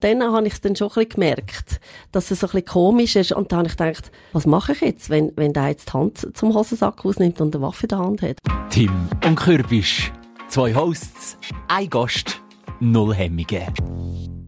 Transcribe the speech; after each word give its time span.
Dann 0.00 0.22
habe 0.22 0.46
ich 0.46 0.52
es 0.52 0.60
dann 0.60 0.76
schon 0.76 0.88
ein 0.88 0.94
bisschen 0.94 1.08
gemerkt, 1.08 1.80
dass 2.12 2.30
es 2.30 2.38
so 2.40 2.46
ein 2.46 2.52
bisschen 2.52 2.66
komisch 2.66 3.16
ist. 3.16 3.32
Und 3.32 3.50
dann 3.50 3.58
habe 3.58 3.68
ich 3.68 3.76
gedacht, 3.76 4.12
was 4.32 4.46
mache 4.46 4.70
ich 4.72 4.80
jetzt, 4.80 5.10
wenn, 5.10 5.32
wenn 5.34 5.52
der 5.52 5.68
jetzt 5.68 5.88
die 5.88 5.92
Hand 5.94 6.36
zum 6.36 6.54
Hosensack 6.54 7.04
ausnimmt 7.04 7.40
und 7.40 7.54
eine 7.54 7.64
Waffe 7.64 7.86
in 7.86 7.88
der 7.88 7.98
Hand 7.98 8.22
hat? 8.22 8.36
Tim 8.70 8.92
und 9.26 9.34
Kürbisch. 9.34 10.12
Zwei 10.48 10.72
Hosts, 10.72 11.36
ein 11.66 11.90
Gast, 11.90 12.40
null 12.78 13.12
Hemmungen. 13.12 13.64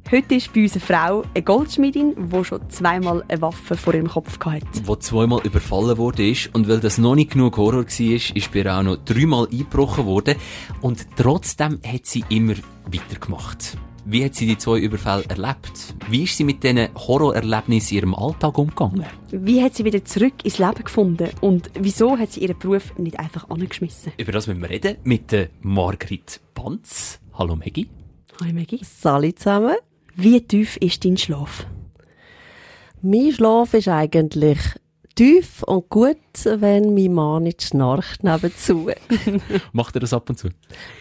Heute 0.08 0.36
ist 0.36 0.52
bei 0.52 0.62
uns 0.62 0.72
eine 0.72 0.80
Frau, 0.80 1.24
eine 1.34 1.42
Goldschmiedin, 1.42 2.30
die 2.30 2.44
schon 2.44 2.70
zweimal 2.70 3.24
eine 3.26 3.42
Waffe 3.42 3.76
vor 3.76 3.94
ihrem 3.94 4.08
Kopf 4.08 4.38
hatte. 4.44 4.66
Wo 4.84 4.94
zweimal 4.96 5.40
überfallen 5.44 5.98
wurde 5.98 6.30
ist 6.30 6.54
und 6.54 6.68
weil 6.68 6.78
das 6.78 6.98
noch 6.98 7.16
nicht 7.16 7.32
genug 7.32 7.56
Horror 7.56 7.84
war, 7.84 8.36
ist 8.36 8.52
bei 8.52 8.58
ihr 8.60 8.74
auch 8.74 8.82
noch 8.82 8.96
dreimal 9.04 9.48
eingebrochen 9.50 10.06
worden 10.06 10.36
und 10.80 11.06
trotzdem 11.16 11.80
hat 11.84 12.06
sie 12.06 12.24
immer 12.28 12.54
weitergemacht. 12.86 13.76
Wie 14.04 14.24
hat 14.24 14.34
sie 14.34 14.46
die 14.46 14.56
zwei 14.56 14.78
Überfälle 14.78 15.24
erlebt? 15.28 15.94
Wie 16.08 16.24
ist 16.24 16.36
sie 16.36 16.44
mit 16.44 16.62
diesen 16.62 16.88
Horrorerlebnissen 16.94 17.90
in 17.90 17.96
ihrem 18.02 18.14
Alltag 18.14 18.56
umgegangen? 18.56 19.04
Wie 19.30 19.62
hat 19.62 19.74
sie 19.74 19.84
wieder 19.84 20.04
zurück 20.04 20.42
ins 20.42 20.58
Leben 20.58 20.84
gefunden? 20.84 21.28
Und 21.42 21.70
wieso 21.78 22.16
hat 22.16 22.32
sie 22.32 22.40
ihren 22.40 22.58
Beruf 22.58 22.96
nicht 22.98 23.18
einfach 23.18 23.50
angeschmissen? 23.50 24.12
Über 24.16 24.32
das 24.32 24.46
müssen 24.46 24.62
wir 24.62 24.70
reden 24.70 24.96
mit 25.04 25.30
der 25.32 25.48
Margrit 25.60 26.40
Banz. 26.54 27.20
Hallo 27.34 27.56
Maggie. 27.56 27.88
Hi 28.42 28.52
Maggie. 28.52 28.80
Salut 28.82 29.38
zusammen. 29.38 29.76
Wie 30.14 30.40
tief 30.40 30.78
ist 30.78 31.04
dein 31.04 31.18
Schlaf? 31.18 31.66
Mein 33.02 33.32
Schlaf 33.32 33.74
ist 33.74 33.88
eigentlich 33.88 34.58
tief 35.20 35.62
und 35.64 35.90
gut, 35.90 36.16
wenn 36.44 36.94
mein 36.94 37.12
Mann 37.12 37.42
nicht 37.42 37.62
schnarcht 37.62 38.24
nebenzu. 38.24 38.88
Macht 39.72 39.94
er 39.94 40.00
das 40.00 40.14
ab 40.14 40.30
und 40.30 40.38
zu? 40.38 40.48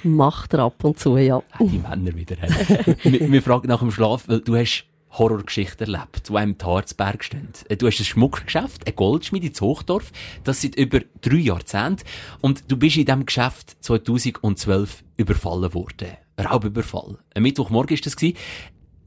Macht 0.03 0.53
er 0.53 0.59
ab 0.59 0.83
und 0.83 0.99
zu, 0.99 1.15
ja. 1.15 1.41
Die 1.57 1.77
Männer 1.77 2.13
wieder. 2.13 2.35
wir, 3.03 3.31
wir 3.31 3.41
fragen 3.41 3.69
nach 3.69 3.79
dem 3.79 3.91
Schlaf, 3.91 4.27
weil 4.27 4.41
du 4.41 4.57
hast 4.57 4.83
Horrorgeschichten 5.11 5.87
erlebt, 5.87 6.27
die 6.27 6.35
einem 6.35 6.57
Harzberg 6.61 7.23
stehen. 7.23 7.47
Du 7.77 7.87
hast 7.87 8.01
ein 8.01 8.03
Schmuckgeschäft, 8.03 8.85
ein 8.85 8.95
Goldschmied 8.97 9.45
in 9.45 9.53
Hochdorf, 9.53 10.11
das 10.43 10.63
seit 10.63 10.75
über 10.75 10.99
drei 11.21 11.37
Jahrzehnten. 11.37 12.03
Und 12.41 12.69
du 12.69 12.75
bist 12.75 12.97
in 12.97 13.05
diesem 13.05 13.25
Geschäft 13.25 13.77
2012 13.79 15.01
überfallen 15.15 15.73
worden. 15.73 16.17
Raubüberfall. 16.37 17.19
Ein 17.35 17.43
Mittwochmorgen 17.43 17.97
war 17.97 18.03
das. 18.03 18.33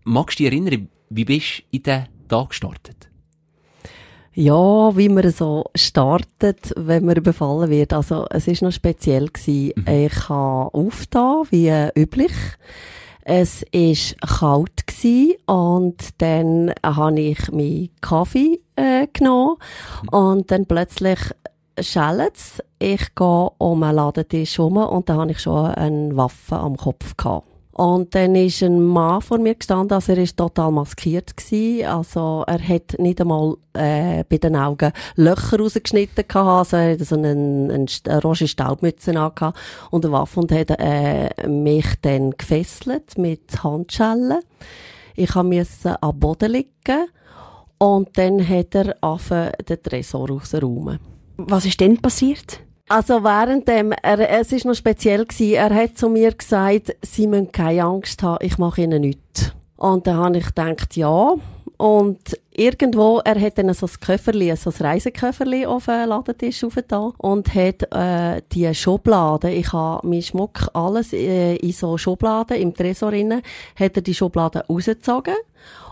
Magst 0.05 0.39
du 0.39 0.45
dich 0.45 0.51
erinnern, 0.51 0.89
wie 1.11 1.27
bist 1.27 1.59
du 1.59 1.77
in 1.77 1.83
den 1.83 2.07
Tag 2.29 2.49
gestartet? 2.49 3.12
Ja, 4.35 4.97
wie 4.97 5.11
man 5.11 5.31
so 5.31 5.65
startet, 5.75 6.73
wenn 6.77 7.05
man 7.05 7.17
überfallen 7.17 7.69
wird. 7.69 7.93
Also, 7.93 8.27
es 8.31 8.49
ist 8.49 8.63
noch 8.63 8.73
speziell 8.73 9.27
gewesen. 9.29 9.73
Mhm. 9.77 9.89
Ich 9.89 10.29
habe 10.29 10.73
aufgetan, 10.73 11.45
wie 11.51 11.71
üblich. 11.95 12.33
Es 13.25 13.63
ist 13.71 14.21
kalt 14.21 14.87
gewesen 14.87 15.35
und 15.47 16.21
dann 16.21 16.73
habe 16.85 17.21
ich 17.21 17.53
meinen 17.53 17.91
Kaffee 18.01 18.61
äh, 18.75 19.07
genommen 19.13 19.57
mhm. 20.03 20.09
und 20.09 20.51
dann 20.51 20.67
plötzlich 20.67 21.21
schellt 21.79 22.65
Ich 22.81 23.15
gehe 23.15 23.51
um 23.59 23.83
einen 23.83 23.97
Ladentisch 23.97 24.59
herum 24.59 24.79
und 24.79 25.09
da 25.09 25.15
habe 25.15 25.31
ich 25.31 25.39
schon 25.39 25.67
eine 25.67 26.17
Waffe 26.17 26.57
am 26.57 26.77
Kopf 26.77 27.17
gehabt. 27.17 27.52
Und 27.73 28.15
dann 28.15 28.35
ist 28.35 28.63
ein 28.63 28.83
Mann 28.83 29.23
vor 29.23 29.39
mir 29.39 29.55
gestanden, 29.55 29.95
also 29.95 30.13
er 30.13 30.19
ist 30.19 30.37
total 30.37 30.71
maskiert 30.71 31.37
gewesen. 31.37 31.87
Also 31.87 32.45
er 32.47 32.69
hat 32.69 32.99
nicht 32.99 33.21
einmal 33.21 33.57
äh, 33.73 34.25
bei 34.29 34.37
den 34.37 34.57
Augen 34.57 34.93
Löcher 35.17 35.59
rausgeschnitten 35.59 36.29
gehabt, 36.29 36.59
also 36.59 36.77
er 36.77 36.93
hatte 36.93 37.05
so 37.05 37.15
einen, 37.15 37.71
eine 37.71 38.23
rote 38.23 38.47
Staubmütze 38.47 39.19
angehabt 39.19 39.59
und 39.91 40.05
eine 40.05 40.13
Waffe 40.13 40.41
und 40.41 40.53
hat 40.53 40.71
äh, 40.79 41.49
mich 41.49 41.87
dann 42.03 42.33
gefesselt 42.33 43.17
mit 43.17 43.65
Handschellen. 43.65 44.41
Ich 45.15 45.35
musste 45.35 46.03
am 46.03 46.19
Boden 46.19 46.53
liegen 46.53 47.07
und 47.79 48.11
dann 48.19 48.47
hat 48.47 48.75
er 48.75 48.97
angefangen, 49.03 49.53
den 49.67 49.83
Tresor 49.83 50.29
rauszuräumen. 50.29 51.01
Was 51.39 51.65
ist 51.65 51.81
denn 51.81 51.97
passiert? 51.97 52.61
Also 52.93 53.25
während 53.25 53.67
dem, 53.69 53.93
er, 53.93 54.39
es 54.39 54.53
ist 54.53 54.67
noch 54.67 54.75
speziell 54.75 55.25
gewesen, 55.25 55.55
er 55.55 55.75
hat 55.75 55.97
zu 55.97 56.11
mir 56.11 56.31
gesagt, 56.35 56.95
Sie 57.01 57.27
müssen 57.27 57.51
keine 57.51 57.85
Angst 57.85 58.23
haben, 58.23 58.45
ich 58.45 58.59
mache 58.59 58.83
Ihnen 58.83 59.01
nichts. 59.01 59.55
Und 59.79 60.07
dann 60.07 60.19
habe 60.19 60.37
ich 60.37 60.45
gedacht, 60.45 60.95
ja. 60.95 61.33
Und 61.83 62.39
irgendwo, 62.53 63.21
er 63.25 63.41
hat 63.41 63.59
dann 63.59 63.75
so 63.75 63.87
ein 63.87 63.93
Köfferli, 64.01 64.55
so 64.55 64.71
ein 64.71 64.87
Reiseköfferli 64.87 65.67
auf 65.67 65.87
den 65.87 66.11
Ladentisch 66.11 66.63
aufgetan 66.63 67.13
und 67.19 67.53
hat 67.57 67.93
äh, 67.93 68.41
die 68.53 68.73
Schubladen, 68.73 69.51
ich 69.51 69.73
habe 69.73 70.07
meinen 70.07 70.23
Schmuck 70.23 70.69
alles 70.75 71.13
äh, 71.13 71.57
in 71.57 71.73
so 71.73 71.99
Schubladen 71.99 72.57
im 72.59 72.73
Tresor 72.73 73.13
inne, 73.13 73.43
hat 73.75 73.97
er 73.97 74.03
die 74.03 74.15
Schubladen 74.15 74.63
rausgezogen 74.69 75.35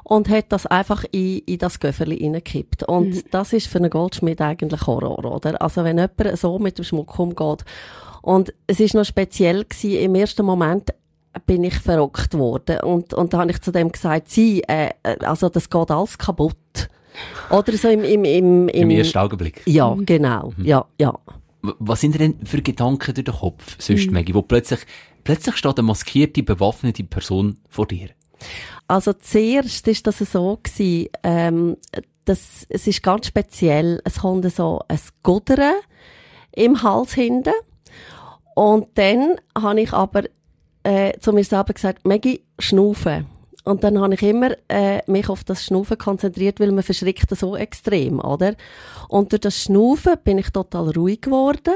und 0.05 0.29
hat 0.29 0.53
das 0.53 0.65
einfach 0.67 1.05
in, 1.11 1.39
in 1.39 1.59
das 1.59 1.81
Göfferli 1.81 2.23
reingekippt. 2.23 2.84
Und 2.84 3.09
mhm. 3.09 3.23
das 3.33 3.53
ist 3.53 3.67
für 3.67 3.79
einen 3.79 3.91
Goldschmied 3.91 4.41
eigentlich 4.41 4.87
Horror, 4.87 5.25
oder? 5.25 5.61
Also 5.61 5.83
wenn 5.83 5.99
jemand 5.99 6.39
so 6.39 6.56
mit 6.61 6.79
dem 6.79 6.84
Schmuck 6.84 7.19
umgeht. 7.19 7.65
Und 8.23 8.55
es 8.69 8.79
ist 8.79 8.95
noch 8.95 9.05
speziell 9.05 9.65
gewesen, 9.65 9.99
im 9.99 10.15
ersten 10.15 10.47
Moment 10.47 10.91
bin 11.47 11.65
ich 11.65 11.79
verrockt 11.79 12.35
worden. 12.35 12.81
Und, 12.81 13.15
und 13.15 13.33
da 13.33 13.39
habe 13.39 13.51
ich 13.51 13.61
zu 13.61 13.73
dem 13.73 13.93
gesagt, 13.93 14.31
sie, 14.31 14.63
äh, 14.63 14.91
also 15.21 15.49
das 15.49 15.71
geht 15.71 15.91
alles 15.91 16.19
kaputt. 16.19 16.57
Oder 17.51 17.73
so 17.77 17.89
im, 17.89 18.05
im, 18.05 18.25
im, 18.25 18.69
im, 18.69 18.91
Im 18.91 18.91
ersten 18.91 19.19
Augenblick. 19.19 19.63
Ja, 19.67 19.97
genau. 20.01 20.53
Mhm. 20.57 20.65
Ja, 20.65 20.87
ja. 20.99 21.19
Was 21.63 22.01
sind 22.01 22.19
denn 22.19 22.47
für 22.47 22.63
Gedanken 22.63 23.15
durch 23.15 23.25
den 23.25 23.35
Kopf, 23.35 23.77
sonst, 23.79 24.07
mhm. 24.07 24.15
Maggie, 24.15 24.35
wo 24.35 24.43
plötzlich, 24.43 24.81
plötzlich 25.25 25.57
steht 25.57 25.79
eine 25.79 25.87
maskierte, 25.87 26.43
bewaffnete 26.43 27.05
Person 27.05 27.59
vor 27.69 27.87
dir? 27.87 28.09
Also 28.89 29.12
zuerst 29.12 29.87
ist 29.89 30.07
das 30.07 30.19
so 30.19 30.59
gewesen, 30.62 31.09
ähm, 31.23 31.77
das, 32.25 32.67
es 32.69 32.87
ist 32.87 33.03
ganz 33.03 33.27
speziell. 33.27 34.01
Es 34.05 34.21
kommt 34.21 34.51
so 34.53 34.81
ein 34.89 34.99
Gudern 35.23 35.75
im 36.53 36.83
Hals 36.83 37.15
hinten. 37.15 37.53
Und 38.55 38.89
dann 38.95 39.37
habe 39.57 39.81
ich 39.81 39.93
aber 39.93 40.25
äh, 40.83 41.19
zu 41.19 41.33
mir 41.33 41.45
selber 41.45 41.73
gesagt, 41.73 42.07
Maggie, 42.07 42.45
schnaufen. 42.59 43.27
Und 43.65 43.85
dann 43.85 44.01
habe 44.01 44.15
ich 44.15 44.23
immer 44.23 44.53
äh, 44.69 45.03
mich 45.07 45.29
auf 45.29 45.45
das 45.45 45.65
Schnaufen 45.65 45.99
konzentriert, 45.99 46.61
weil 46.61 46.73
man 46.73 46.83
verschrickt 46.83 47.37
so 47.37 47.57
extrem, 47.57 48.19
oder? 48.19 48.55
Und 49.09 49.33
durch 49.33 49.41
das 49.41 49.63
Schnaufen 49.63 50.15
bin 50.25 50.39
ich 50.39 50.51
total 50.51 50.91
ruhig 50.91 51.21
geworden 51.21 51.75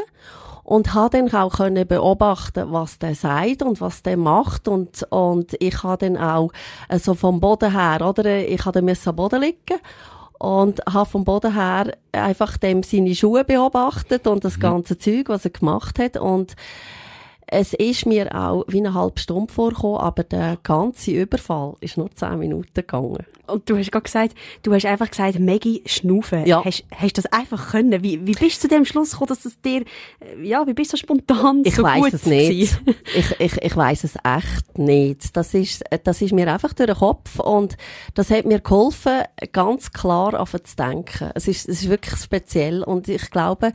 und 0.64 0.94
habe 0.94 1.18
dann 1.18 1.32
auch 1.32 1.52
können 1.52 1.86
beobachten, 1.86 2.72
was 2.72 2.98
der 2.98 3.14
sagt 3.14 3.62
und 3.62 3.80
was 3.82 4.02
der 4.02 4.16
macht 4.16 4.66
und 4.66 5.06
und 5.10 5.54
ich 5.60 5.82
habe 5.82 6.06
dann 6.06 6.16
auch 6.16 6.50
äh, 6.88 6.98
so 6.98 7.14
vom 7.14 7.38
Boden 7.38 7.72
her, 7.72 8.06
oder 8.06 8.24
ich 8.24 8.64
habe 8.64 8.80
dann 8.80 8.96
am 9.04 9.16
Boden 9.16 9.42
liegen 9.42 9.78
und 10.38 10.80
habe 10.90 11.08
vom 11.08 11.24
Boden 11.24 11.52
her 11.54 11.92
einfach 12.12 12.56
dem 12.56 12.82
seine 12.82 13.14
Schuhe 13.14 13.44
beobachtet 13.44 14.26
und 14.26 14.42
das 14.44 14.56
mhm. 14.56 14.62
ganze 14.62 14.98
Zeug, 14.98 15.28
was 15.28 15.44
er 15.44 15.50
gemacht 15.50 15.98
hat 15.98 16.16
und 16.16 16.56
es 17.46 17.72
ist 17.74 18.06
mir 18.06 18.34
auch 18.34 18.64
wie 18.68 18.78
eine 18.78 18.94
halbe 18.94 19.20
Stunde 19.20 19.52
vorgekommen, 19.52 19.98
aber 19.98 20.24
der 20.24 20.58
ganze 20.62 21.10
Überfall 21.12 21.74
ist 21.80 21.96
nur 21.96 22.10
zehn 22.12 22.38
Minuten 22.38 22.74
gegangen. 22.74 23.24
Und 23.46 23.68
du 23.68 23.76
hast 23.76 23.92
gerade 23.92 24.04
gesagt, 24.04 24.34
du 24.62 24.72
hast 24.72 24.86
einfach 24.86 25.10
gesagt, 25.10 25.38
Maggie 25.38 25.82
schnaufen. 25.84 26.46
Ja. 26.46 26.64
Hast, 26.64 26.84
hast 26.90 27.18
du 27.18 27.22
das 27.22 27.32
einfach 27.32 27.72
können? 27.72 28.02
Wie, 28.02 28.26
wie 28.26 28.32
bist 28.32 28.56
du 28.56 28.62
zu 28.62 28.68
dem 28.68 28.86
Schluss 28.86 29.12
gekommen, 29.12 29.28
dass 29.28 29.44
es 29.44 29.60
dir, 29.60 29.82
äh, 30.20 30.42
ja, 30.42 30.66
wie 30.66 30.72
bist 30.72 30.92
du 30.92 30.96
so 30.96 31.02
spontan 31.02 31.62
ich 31.64 31.74
so 31.74 31.82
weiss 31.82 32.14
es 32.14 32.26
nicht. 32.26 32.80
ich, 33.14 33.40
ich, 33.40 33.62
ich 33.62 33.76
weiss 33.76 34.04
es 34.04 34.16
echt 34.24 34.78
nicht. 34.78 35.36
Das 35.36 35.52
ist, 35.52 35.84
das 36.04 36.22
ist 36.22 36.32
mir 36.32 36.50
einfach 36.50 36.72
durch 36.72 36.88
den 36.88 36.96
Kopf 36.96 37.38
und 37.38 37.76
das 38.14 38.30
hat 38.30 38.46
mir 38.46 38.60
geholfen, 38.60 39.22
ganz 39.52 39.92
klar 39.92 40.40
auf 40.40 40.52
zu 40.52 40.76
denken. 40.76 41.30
Es 41.34 41.46
ist, 41.46 41.68
es 41.68 41.82
ist 41.82 41.90
wirklich 41.90 42.18
speziell 42.20 42.82
und 42.82 43.08
ich 43.08 43.30
glaube, 43.30 43.72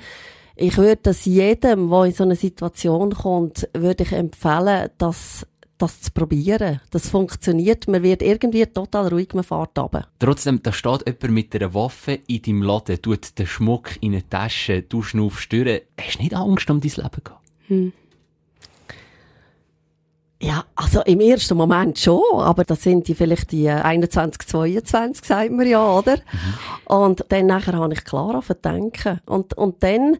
ich 0.59 0.77
würde 0.77 0.99
das 1.03 1.25
jedem, 1.25 1.89
der 1.89 2.03
in 2.05 2.11
so 2.11 2.23
eine 2.23 2.35
Situation 2.35 3.13
kommt, 3.13 3.67
würde 3.73 4.03
ich 4.03 4.11
empfehlen, 4.11 4.89
das 4.97 5.45
das 5.79 6.01
zu 6.01 6.11
probieren. 6.11 6.81
Das 6.91 7.09
funktioniert. 7.09 7.87
Man 7.87 8.03
wird 8.03 8.21
irgendwie 8.21 8.65
total 8.65 9.07
ruhig, 9.07 9.33
man 9.33 9.45
fährt 9.45 9.79
runter. 9.79 10.07
Trotzdem, 10.19 10.61
da 10.61 10.73
steht 10.73 11.05
jemand 11.07 11.33
mit 11.33 11.55
einer 11.55 11.73
Waffe 11.73 12.19
in 12.27 12.41
deinem 12.41 12.63
Laden, 12.63 13.01
tut 13.01 13.39
den 13.39 13.47
Schmuck 13.47 13.91
in 14.01 14.11
eine 14.11 14.27
Tasche, 14.27 14.81
du 14.81 15.01
schnaufst 15.01 15.51
durch. 15.51 15.83
Hast 15.99 16.19
du 16.19 16.23
nicht 16.23 16.35
Angst 16.35 16.69
um 16.69 16.81
dein 16.81 16.91
Leben 16.91 17.23
gehabt? 17.23 17.39
Hm. 17.67 17.93
Ja, 20.41 20.63
also 20.73 21.01
im 21.01 21.19
ersten 21.19 21.57
Moment 21.57 21.99
schon, 21.99 22.23
aber 22.33 22.63
das 22.63 22.83
sind 22.83 23.09
die 23.09 23.15
vielleicht 23.15 23.51
die 23.51 23.69
21, 23.69 24.47
22, 24.47 25.25
sagt 25.25 25.51
man 25.51 25.67
ja, 25.67 25.85
oder? 25.85 26.15
Mhm. 26.15 26.95
Und 26.95 27.25
dann 27.27 27.47
nachher 27.47 27.73
habe 27.73 27.91
ich 27.91 28.05
klar 28.05 28.35
auf 28.35 28.47
denken. 28.63 29.19
Und, 29.25 29.57
und 29.57 29.83
dann 29.83 30.17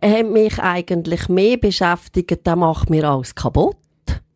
hat 0.00 0.26
mich 0.26 0.60
eigentlich 0.60 1.28
mehr 1.28 1.56
beschäftigt, 1.56 2.46
der 2.46 2.54
macht 2.54 2.90
mir 2.90 3.10
alles 3.10 3.34
kaputt. 3.34 3.76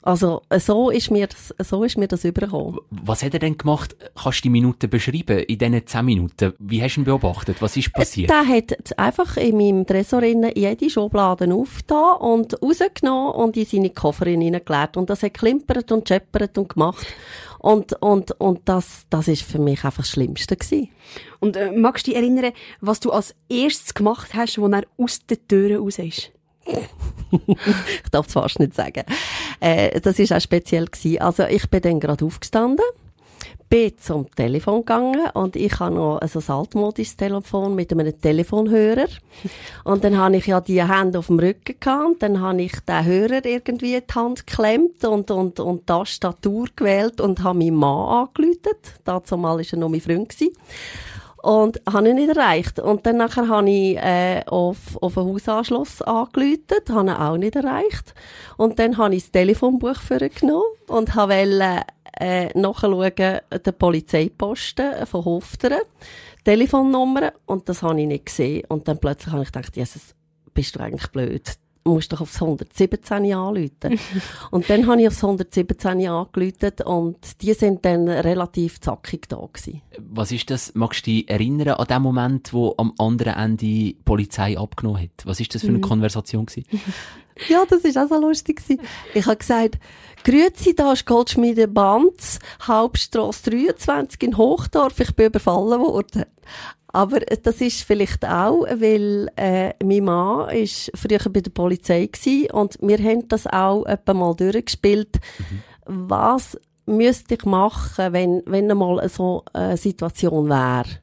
Also, 0.02 0.42
äh, 0.48 0.58
so 0.58 0.88
ist 0.88 1.10
mir 1.10 1.26
das, 1.26 1.54
so 1.68 1.84
ist 1.84 1.98
mir 1.98 2.08
das 2.08 2.24
übergekommen. 2.24 2.78
Was 2.90 3.22
hat 3.22 3.34
er 3.34 3.40
denn 3.40 3.58
gemacht? 3.58 3.94
Kannst 4.14 4.38
du 4.38 4.42
die 4.44 4.50
Minuten 4.50 4.88
beschreiben? 4.88 5.40
In 5.40 5.58
diesen 5.58 5.86
zehn 5.86 6.04
Minuten? 6.06 6.54
Wie 6.58 6.82
hast 6.82 6.94
du 6.94 7.02
ihn 7.02 7.04
beobachtet? 7.04 7.60
Was 7.60 7.76
ist 7.76 7.92
passiert? 7.92 8.30
Der 8.30 8.46
hat 8.46 8.98
einfach 8.98 9.36
in 9.36 9.58
meinem 9.58 9.86
Tresor 9.86 10.22
innen 10.22 10.52
jede 10.54 10.88
Schublade 10.88 11.52
aufgetan 11.52 12.16
und 12.16 12.62
rausgenommen 12.62 13.34
und 13.34 13.56
in 13.58 13.66
seine 13.66 13.90
Kofferin 13.90 14.40
hineingelegt. 14.40 14.96
Und 14.96 15.10
das 15.10 15.22
hat 15.22 15.34
klimpert 15.34 15.92
und 15.92 16.08
scheppert 16.08 16.56
und 16.56 16.70
gemacht. 16.70 17.06
Und, 17.58 17.92
und, 18.00 18.32
und 18.40 18.60
das, 18.64 19.04
das 19.10 19.28
ist 19.28 19.42
für 19.42 19.58
mich 19.58 19.84
einfach 19.84 20.02
das 20.02 20.08
Schlimmste 20.08 20.56
gewesen. 20.56 20.88
Und 21.40 21.56
äh, 21.56 21.72
magst 21.72 22.06
du 22.06 22.10
dich 22.10 22.18
erinnern, 22.18 22.52
was 22.80 23.00
du 23.00 23.10
als 23.10 23.34
erstes 23.50 23.92
gemacht 23.92 24.32
hast, 24.32 24.58
als 24.58 24.72
er 24.72 24.82
aus 24.96 25.26
der 25.26 25.46
Tür 25.46 25.78
raus 25.78 25.98
ist? 25.98 26.32
ich 26.66 28.10
darf 28.10 28.26
es 28.26 28.32
fast 28.32 28.58
nicht 28.58 28.74
sagen. 28.74 29.04
Äh, 29.60 30.00
das 30.00 30.18
ist 30.18 30.32
auch 30.32 30.40
speziell 30.40 30.86
gewesen. 30.86 31.20
Also 31.20 31.44
ich 31.44 31.68
bin 31.68 31.80
dann 31.80 32.00
gerade 32.00 32.24
aufgestanden, 32.24 32.84
bin 33.68 33.96
zum 33.98 34.28
Telefon 34.34 34.80
gegangen 34.80 35.30
und 35.34 35.54
ich 35.54 35.78
habe 35.78 35.94
noch 35.94 36.18
ein 36.18 36.28
so 36.28 36.40
altmodisches 36.52 37.16
Telefon 37.16 37.76
mit 37.76 37.92
einem 37.92 38.20
Telefonhörer. 38.20 39.06
Und 39.84 40.02
dann 40.02 40.18
habe 40.18 40.36
ich 40.36 40.46
ja 40.46 40.60
die 40.60 40.82
Hände 40.82 41.20
auf 41.20 41.28
dem 41.28 41.38
Rücken 41.38 41.76
gehabt 41.78 42.20
dann 42.20 42.40
habe 42.40 42.62
ich 42.62 42.72
den 42.80 43.04
Hörer 43.04 43.44
irgendwie 43.44 43.94
in 43.94 44.02
die 44.08 44.14
Hand 44.14 44.46
geklemmt 44.46 45.04
und, 45.04 45.30
und, 45.30 45.60
und 45.60 45.86
Tastatur 45.86 46.66
gewählt 46.74 47.20
und 47.20 47.44
habe 47.44 47.58
meinen 47.58 47.76
Mann 47.76 48.26
angeläutet. 48.26 48.94
Dazu 49.04 49.36
mal 49.36 49.56
war 49.56 49.64
er 49.64 49.78
noch 49.78 49.88
mein 49.88 50.00
Freund. 50.00 50.28
Gewesen. 50.30 50.52
Und 51.42 51.80
habe 51.90 52.10
ihn 52.10 52.16
nicht 52.16 52.36
erreicht. 52.36 52.78
Und 52.78 53.06
dann 53.06 53.16
nachher 53.16 53.48
habe 53.48 53.70
ich 53.70 53.96
äh, 53.96 54.42
auf, 54.46 54.96
auf 55.00 55.16
einen 55.16 55.28
Hausanschluss 55.28 56.02
angeläutet, 56.02 56.90
habe 56.90 57.10
ihn 57.10 57.16
auch 57.16 57.36
nicht 57.38 57.56
erreicht. 57.56 58.14
Und 58.58 58.78
dann 58.78 58.98
habe 58.98 59.14
ich 59.14 59.22
das 59.22 59.32
Telefonbuch 59.32 59.96
für 59.96 60.20
ihn 60.20 60.30
genommen 60.38 60.64
und 60.88 61.16
wollte 61.16 61.82
äh, 62.18 62.58
nachschauen, 62.58 63.12
den 63.16 63.74
Polizeiposten 63.78 65.06
von 65.06 65.24
Hofteren, 65.24 65.80
Telefonnummer, 66.44 67.32
und 67.46 67.68
das 67.68 67.82
habe 67.82 68.00
ich 68.00 68.06
nicht 68.06 68.26
gesehen. 68.26 68.64
Und 68.68 68.86
dann 68.86 68.98
plötzlich 68.98 69.32
habe 69.32 69.42
ich 69.42 69.52
gedacht, 69.52 69.76
Jesus, 69.76 70.14
bist 70.52 70.76
du 70.76 70.80
eigentlich 70.80 71.10
blöd? 71.10 71.56
Musst 71.84 72.12
doch 72.12 72.20
aufs 72.20 72.40
117 72.40 73.32
anrufen. 73.32 73.98
und 74.50 74.68
dann 74.68 74.86
habe 74.86 75.00
ich 75.00 75.08
aufs 75.08 75.22
117 75.22 76.08
angerufen 76.08 76.72
und 76.84 77.42
die 77.42 77.54
sind 77.54 77.84
dann 77.84 78.08
relativ 78.08 78.80
zackig 78.80 79.28
da 79.28 79.36
gewesen. 79.36 79.82
Was 79.98 80.32
ist 80.32 80.50
das? 80.50 80.74
Magst 80.74 81.06
du 81.06 81.10
dich 81.10 81.28
erinnern 81.28 81.74
an 81.74 81.86
den 81.86 82.02
Moment, 82.02 82.52
wo 82.52 82.74
am 82.76 82.92
anderen 82.98 83.34
Ende 83.34 83.56
die 83.58 83.96
Polizei 84.04 84.58
abgenommen 84.58 85.02
hat? 85.02 85.24
Was 85.24 85.40
ist 85.40 85.54
das 85.54 85.62
für 85.62 85.68
eine 85.68 85.78
mhm. 85.78 85.82
Konversation 85.82 86.46
gewesen? 86.46 86.66
ja, 87.48 87.64
das 87.68 87.82
ist 87.82 87.96
auch 87.96 88.08
so 88.08 88.20
lustig 88.20 88.62
gewesen. 88.62 88.82
Ich 89.14 89.26
habe 89.26 89.36
gesagt, 89.36 89.78
Grüezi, 90.24 90.74
da 90.74 90.92
ist 90.92 91.06
Goldschmiede 91.06 91.66
Banz, 91.66 92.38
Hauptstrasse 92.62 93.50
23 93.50 94.22
in 94.22 94.36
Hochdorf, 94.36 95.00
ich 95.00 95.14
bin 95.16 95.26
überfallen 95.26 95.80
worden. 95.80 96.24
Aber 96.92 97.20
das 97.20 97.60
ist 97.60 97.82
vielleicht 97.82 98.24
auch, 98.26 98.62
weil 98.62 99.30
äh, 99.36 99.72
mein 99.84 100.04
Mann 100.04 100.50
ist 100.50 100.90
früher 100.94 101.20
bei 101.30 101.40
der 101.40 101.50
Polizei 101.50 102.06
gewesen 102.06 102.50
und 102.50 102.78
wir 102.80 102.98
haben 102.98 103.28
das 103.28 103.46
auch 103.46 103.84
etwa 103.86 104.14
mal 104.14 104.34
durchgespielt. 104.34 105.20
Mhm. 105.38 105.62
Was 106.08 106.58
müsste 106.86 107.34
ich 107.34 107.44
machen, 107.44 108.12
wenn, 108.12 108.42
wenn 108.46 108.70
einmal 108.70 109.08
so 109.08 109.44
eine 109.52 109.76
Situation 109.76 110.48
wäre? 110.48 111.00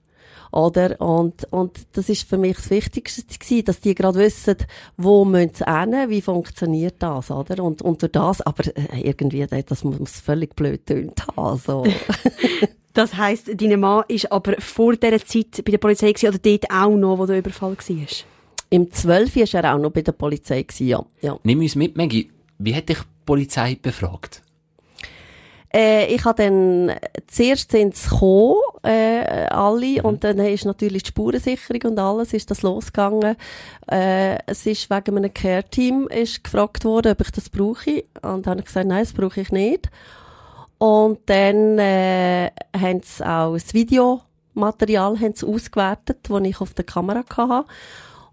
Oder? 0.51 0.99
Und, 1.01 1.45
und 1.51 1.87
das 1.93 2.09
ist 2.09 2.27
für 2.27 2.37
mich 2.37 2.55
das 2.55 2.69
Wichtigste 2.69 3.23
gewesen, 3.23 3.65
dass 3.65 3.79
die 3.79 3.95
gerade 3.95 4.19
wissen, 4.19 4.55
wo 4.95 5.25
müssen 5.25 5.53
sie 5.55 5.65
hin, 5.65 6.09
wie 6.09 6.21
funktioniert 6.21 6.95
das, 6.99 7.31
oder? 7.31 7.63
Und, 7.63 7.81
und 7.81 8.01
durch 8.01 8.11
das, 8.11 8.41
aber 8.41 8.65
äh, 8.75 9.01
irgendwie, 9.01 9.45
das 9.45 9.83
muss 9.83 10.19
völlig 10.19 10.55
blöd 10.55 10.85
tönt 10.85 11.27
haben, 11.35 11.59
so. 11.59 11.83
Das 12.97 13.15
heisst, 13.15 13.51
dein 13.53 13.79
Mann 13.79 14.05
ist 14.07 14.31
aber 14.31 14.55
vor 14.57 14.95
dieser 14.95 15.23
Zeit 15.23 15.63
bei 15.63 15.69
der 15.71 15.77
Polizei 15.77 16.13
gewesen, 16.13 16.29
oder 16.29 16.39
dort 16.39 16.71
auch 16.71 16.95
noch, 16.95 17.19
wo 17.19 17.27
der 17.27 17.37
Überfall 17.37 17.77
war? 17.77 18.07
Im 18.71 18.91
12. 18.91 19.35
war 19.35 19.63
er 19.63 19.75
auch 19.75 19.79
noch 19.79 19.91
bei 19.91 20.01
der 20.01 20.13
Polizei, 20.13 20.63
gewesen, 20.63 20.87
ja. 20.87 21.05
ja. 21.21 21.37
Nimm 21.43 21.59
uns 21.59 21.75
mit, 21.75 21.95
Maggie. 21.95 22.31
Wie 22.57 22.73
hat 22.73 22.89
dich 22.89 22.97
die 22.97 23.05
Polizei 23.23 23.77
befragt? 23.79 24.41
Äh, 25.71 26.07
ich 26.07 26.25
habe 26.25 26.41
dann, 26.41 26.91
zuerst 27.27 27.69
sind 27.69 27.95
sie 27.95 28.09
gekommen, 28.09 28.55
äh, 28.81 29.45
alle, 29.51 29.99
mhm. 29.99 30.05
und 30.05 30.23
dann 30.23 30.39
ist 30.39 30.65
natürlich 30.65 31.03
die 31.03 31.09
Spurensicherung 31.09 31.91
und 31.91 31.99
alles, 31.99 32.33
ist 32.33 32.49
das 32.49 32.63
losgegangen. 32.63 33.35
Äh, 33.91 34.39
es 34.47 34.65
ist 34.65 34.89
wegen 34.89 35.17
einem 35.17 35.31
Care-Team 35.31 36.09
gefragt 36.41 36.83
worden, 36.83 37.11
ob 37.11 37.21
ich 37.21 37.29
das 37.29 37.51
brauche. 37.51 38.05
Und 38.23 38.47
dann 38.47 38.51
habe 38.53 38.61
ich 38.61 38.65
gesagt, 38.65 38.87
nein, 38.87 39.03
das 39.03 39.13
brauche 39.13 39.39
ich 39.39 39.51
nicht. 39.51 39.91
Und 40.77 41.19
dann 41.25 41.79
äh, 41.79 42.51
haben 42.75 43.01
sie 43.03 43.27
auch 43.27 43.53
das 43.53 43.73
Videomaterial 43.73 45.19
haben 45.19 45.33
sie 45.33 45.45
ausgewertet, 45.45 46.19
das 46.29 46.41
ich 46.43 46.61
auf 46.61 46.73
der 46.73 46.85
Kamera 46.85 47.23
hatte. 47.35 47.65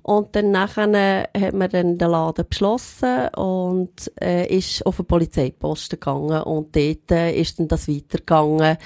Und 0.02 0.36
dann 0.36 0.50
nachher 0.50 0.92
äh, 0.92 1.40
hat 1.40 1.54
man 1.54 1.70
dann 1.70 1.96
den 1.96 2.10
Laden 2.10 2.44
beschlossen 2.46 3.28
und 3.36 4.12
äh, 4.20 4.46
ist 4.54 4.84
auf 4.84 4.96
den 4.96 5.06
Polizeiposten 5.06 5.98
gegangen. 5.98 6.42
Und 6.42 6.76
dort 6.76 7.10
äh, 7.10 7.32
ist 7.32 7.58
dann 7.58 7.68
das 7.68 7.88
weitergegangen 7.88 8.76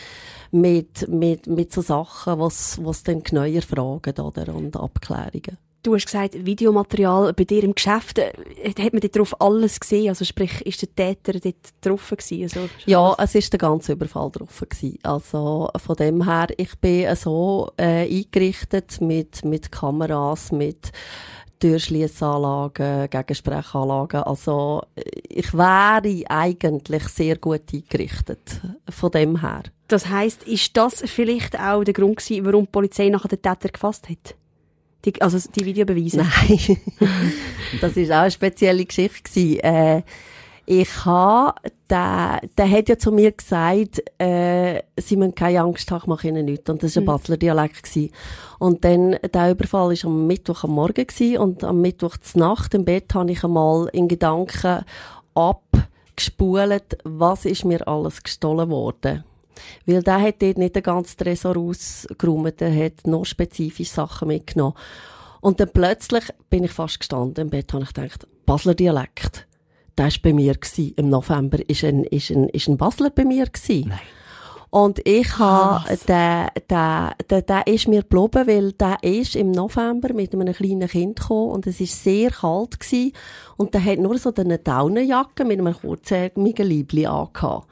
mit, 0.52 1.08
mit, 1.08 1.49
mit 1.49 1.72
so 1.72 1.81
Sachen, 1.81 2.38
was, 2.38 2.78
was 2.84 3.02
dann 3.02 3.25
genauer 3.25 3.62
fragen 3.62 4.20
oder, 4.20 4.55
und 4.55 4.76
Abklärungen. 4.76 5.58
Du 5.83 5.95
hast 5.95 6.07
gesagt, 6.07 6.45
Videomaterial 6.45 7.33
bei 7.33 7.45
dir 7.45 7.63
im 7.63 7.75
Geschäft, 7.75 8.19
äh, 8.19 8.33
hat 8.79 8.93
man 8.93 9.01
darauf 9.01 9.41
alles 9.41 9.79
gesehen? 9.79 10.09
Also 10.09 10.25
sprich, 10.25 10.61
ist 10.67 10.83
der 10.83 10.95
Täter 10.95 11.39
dort 11.39 11.55
drauf 11.81 12.11
gewesen? 12.11 12.43
Also, 12.43 12.69
ja, 12.87 13.15
es 13.19 13.35
ist 13.35 13.53
der 13.53 13.59
ganze 13.59 13.93
Überfall 13.93 14.31
drauf 14.31 14.65
gewesen. 14.69 14.99
Also 15.03 15.71
von 15.77 15.97
dem 15.97 16.25
her, 16.25 16.49
ich 16.57 16.77
bin 16.79 17.15
so 17.15 17.71
äh, 17.77 18.09
eingerichtet 18.09 19.01
mit, 19.01 19.45
mit 19.45 19.71
Kameras, 19.71 20.51
mit 20.51 20.91
Türschliessanlagen, 21.61 23.11
Gegensprechanlagen. 23.11 24.23
Also 24.23 24.83
ich 25.29 25.53
wäre 25.55 26.25
eigentlich 26.29 27.05
sehr 27.09 27.37
gut 27.37 27.73
eingerichtet 27.73 28.61
von 28.89 29.11
dem 29.11 29.41
her. 29.41 29.63
Das 29.89 30.09
heißt, 30.09 30.45
ist 30.45 30.77
das 30.77 31.03
vielleicht 31.07 31.59
auch 31.59 31.83
der 31.83 31.95
Grund 31.95 32.19
gewesen, 32.19 32.45
warum 32.45 32.65
die 32.65 32.71
Polizei 32.71 33.09
nachher 33.09 33.29
den 33.29 33.43
Täter 33.43 33.69
gefasst 33.71 34.09
hat? 34.09 34.35
Die, 35.08 35.22
also 35.22 35.38
die 35.55 35.64
Videobeweise? 35.64 36.19
Nein, 36.19 36.76
das 37.81 37.96
war 37.96 38.19
auch 38.19 38.22
eine 38.22 38.31
spezielle 38.31 38.84
Geschichte. 38.84 39.40
Äh, 39.62 40.02
ich 40.66 41.06
habe, 41.06 41.55
der, 41.88 42.43
der 42.58 42.70
hat 42.70 42.90
ja 42.90 42.99
zu 42.99 43.10
mir 43.10 43.32
gesagt, 43.32 44.02
äh, 44.19 44.82
sie 44.99 45.16
müssen 45.16 45.34
keine 45.34 45.62
Angst 45.62 45.90
haben, 45.90 46.02
ich 46.02 46.06
mache 46.08 46.28
ihnen 46.28 46.44
nichts. 46.44 46.69
Und 46.69 46.82
das 46.82 46.94
war 46.94 47.00
ein 47.00 47.05
mhm. 47.05 47.06
Basler 47.06 47.37
Dialekt. 47.38 47.82
Gewesen. 47.82 48.10
Und 48.58 48.84
dann, 48.84 49.16
der 49.32 49.50
Überfall 49.50 49.88
war 49.88 50.05
am 50.05 50.26
Mittwoch 50.26 50.64
am 50.64 50.72
Morgen 50.72 51.06
gewesen, 51.06 51.38
und 51.38 51.64
am 51.64 51.81
Mittwoch 51.81 52.19
zur 52.19 52.40
Nacht 52.40 52.75
im 52.75 52.84
Bett 52.84 53.14
habe 53.14 53.32
ich 53.32 53.43
einmal 53.43 53.88
in 53.94 54.08
Gedanken 54.08 54.84
abgespult, 55.34 56.99
was 57.05 57.46
ist 57.46 57.64
mir 57.64 57.88
alles 57.88 58.22
gestohlen 58.22 58.69
worden. 58.69 59.25
Weil 59.87 60.02
der 60.02 60.20
hat 60.20 60.43
dort 60.43 60.58
nicht 60.58 60.76
den 60.76 60.82
ganzen 60.82 61.16
Tresor 61.16 61.56
ausgeräumt, 61.56 62.60
der 62.60 62.74
hat 62.74 63.06
noch 63.06 63.24
spezifische 63.24 63.93
Sachen 63.93 64.29
mitgenommen. 64.29 64.74
Und 65.41 65.60
dann 65.60 65.70
plötzlich 65.72 66.24
bin 66.50 66.65
ich 66.65 66.72
fast 66.72 67.00
gestanden 67.00 67.44
im 67.44 67.50
Bett 67.50 67.72
und 67.74 67.82
ich 67.82 67.93
gedacht, 67.93 68.27
Basler 68.44 68.74
Dialekt, 68.74 69.46
der 69.96 70.06
war 70.06 70.12
bei 70.22 70.32
mir 70.32 70.55
gewesen. 70.55 70.94
Im 70.96 71.08
November 71.10 71.58
ist 71.69 71.84
ein, 71.84 72.05
ist 72.05 72.31
ein, 72.31 72.48
ist 72.48 72.69
ein 72.69 72.77
Basler 72.77 73.10
bei 73.10 73.24
mir 73.24 73.46
gewesen. 73.46 73.88
Nein. 73.88 74.00
Und 74.70 75.00
ich 75.06 75.38
habe, 75.38 75.96
der, 76.06 76.53
der, 76.69 77.15
der, 77.31 77.43
der 77.43 77.67
ist 77.67 77.88
mir 77.88 78.03
geblieben, 78.03 78.46
weil 78.46 78.72
der 78.72 78.98
ist 79.03 79.34
im 79.34 79.50
November 79.50 80.12
mit 80.12 80.34
einem 80.34 80.53
kleinen 80.53 80.88
Kind 80.88 81.20
gekommen 81.20 81.53
und 81.53 81.67
es 81.67 81.81
ist 81.81 82.05
sehr 82.05 82.31
kalt 82.31 82.79
gewesen 82.79 83.12
und 83.56 83.72
der 83.72 83.82
hat 83.82 83.98
nur 83.98 84.19
so 84.19 84.32
eine 84.34 84.58
Daunenjacke 84.58 85.46
mit 85.46 85.58
einem 85.58 85.74
kurzärmigen 85.74 86.67
Liebli 86.67 87.06
angehabt. 87.06 87.67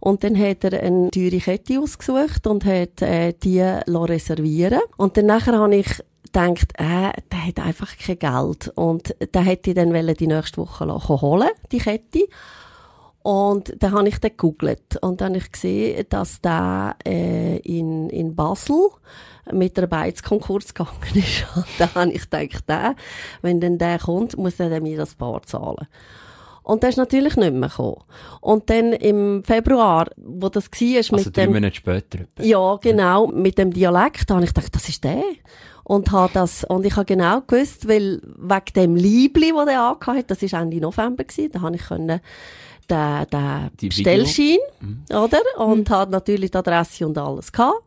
Und 0.00 0.24
dann 0.24 0.38
hat 0.38 0.64
er 0.64 0.82
eine 0.82 1.10
teure 1.10 1.38
Kette 1.38 1.78
ausgesucht 1.78 2.46
und 2.46 2.64
hat 2.64 3.02
äh, 3.02 3.34
die 3.34 3.60
reservieren 3.60 4.80
Und 4.96 5.16
dann 5.16 5.26
nachher 5.26 5.58
habe 5.58 5.76
ich 5.76 6.02
gedacht, 6.24 6.72
äh, 6.78 7.12
der 7.30 7.46
hat 7.46 7.60
einfach 7.60 7.96
kein 7.96 8.18
Geld. 8.18 8.68
Und 8.74 9.14
der 9.34 9.42
hätte 9.42 9.70
ich 9.70 9.76
dann 9.76 9.92
die 10.14 10.26
nächste 10.26 10.58
Woche 10.58 11.20
holen, 11.20 11.50
die 11.70 11.78
Kette. 11.78 12.26
Und 13.22 13.74
dann 13.78 13.92
habe 13.92 14.08
ich 14.08 14.18
den 14.18 14.30
gegoogelt 14.30 14.96
und 15.02 15.20
dann 15.20 15.34
habe 15.34 15.38
ich 15.38 15.52
gesehen, 15.52 16.06
dass 16.08 16.40
der 16.40 16.96
äh, 17.06 17.58
in, 17.58 18.08
in 18.08 18.34
Basel 18.34 18.88
mit 19.52 19.76
der 19.76 19.86
Beiz 19.88 20.22
Konkurs 20.22 20.72
gegangen 20.72 20.96
ist. 21.14 21.44
Und 21.54 21.66
dann 21.78 21.94
habe 21.94 22.12
ich 22.12 22.30
gedacht, 22.30 22.68
der, 22.68 22.94
wenn 23.42 23.60
dann 23.60 23.78
der 23.78 23.98
kommt, 23.98 24.38
muss 24.38 24.60
er 24.60 24.80
mir 24.80 24.96
das 24.96 25.14
Paar 25.14 25.42
zahlen. 25.42 25.86
Und 26.70 26.84
der 26.84 26.90
ist 26.90 26.98
natürlich 26.98 27.34
nicht 27.34 27.52
mehr 27.52 27.68
gekommen. 27.68 27.96
Und 28.40 28.70
dann 28.70 28.92
im 28.92 29.42
Februar, 29.42 30.06
wo 30.16 30.48
das 30.48 30.70
war, 30.70 30.96
also 30.98 31.16
mit 31.16 31.36
dem... 31.36 31.52
Monate 31.52 31.74
später. 31.74 32.20
Ja, 32.38 32.76
genau, 32.76 33.26
mit 33.26 33.58
dem 33.58 33.72
Dialekt, 33.72 34.30
da 34.30 34.34
habe 34.36 34.44
ich 34.44 34.54
gedacht, 34.54 34.72
das 34.72 34.88
ist 34.88 35.02
der. 35.02 35.24
Und, 35.82 36.12
habe 36.12 36.30
das, 36.32 36.62
und 36.62 36.86
ich 36.86 36.94
habe 36.94 37.06
genau 37.06 37.40
gewusst, 37.40 37.88
weil 37.88 38.20
wegen 38.22 38.72
dem 38.76 38.94
Liebli, 38.94 39.52
das 39.52 39.66
der 39.66 39.82
angehabt 39.82 40.18
hat, 40.18 40.30
das 40.30 40.42
war 40.42 40.60
Ende 40.60 40.76
November, 40.76 41.24
gewesen, 41.24 41.50
da 41.50 41.60
habe 41.60 41.74
ich 41.74 41.82
können 41.82 42.20
den, 42.90 43.26
den 43.32 43.70
Die 43.80 43.88
Bestellschein, 43.88 44.58
Mhm. 44.80 45.04
oder? 45.10 45.40
Und 45.58 45.88
hat 45.90 46.10
natürlich 46.10 46.50
die 46.50 46.58
Adresse 46.58 47.06
und 47.06 47.16
alles 47.18 47.52
gehabt. 47.52 47.82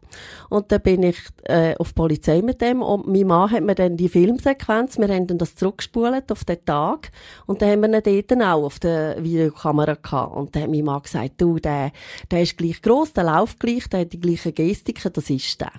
Und 0.50 0.72
dann 0.72 0.81
bin 0.81 1.03
ich 1.03 1.17
äh, 1.45 1.75
auf 1.77 1.89
die 1.89 1.93
Polizei 1.95 2.41
mit 2.41 2.62
dem 2.62 2.81
und 2.83 3.07
mein 3.07 3.25
Mann 3.25 3.50
hat 3.50 3.63
mir 3.63 3.74
dann 3.75 3.98
die 3.98 4.10
Filmsequenz, 4.10 5.00
wir 5.00 5.07
haben 5.07 5.25
dann 5.25 5.39
das 5.39 5.55
zurückgespult 5.55 6.31
auf 6.31 6.45
den 6.45 6.63
Tag 6.65 7.12
und 7.48 7.62
dann 7.62 7.72
haben 7.72 7.81
wir 7.91 8.05
ihn 8.07 8.24
dort 8.27 8.41
auch 8.41 8.63
auf 8.63 8.79
der 8.79 9.24
Videokamera 9.24 9.95
gehabt. 9.95 10.36
Und 10.36 10.55
dann 10.55 10.63
hat 10.63 10.69
mein 10.69 10.83
Mann 10.83 11.01
gesagt, 11.01 11.33
du, 11.39 11.57
der, 11.60 11.91
der 12.29 12.41
ist 12.43 12.57
gleich 12.57 12.81
gross, 12.81 13.13
der 13.13 13.24
läuft 13.24 13.60
gleich, 13.60 13.88
der 13.89 14.01
hat 14.01 14.13
die 14.13 14.19
gleichen 14.19 14.53
Gestiken, 14.53 15.12
das 15.12 15.29
ist 15.29 15.60
der. 15.60 15.72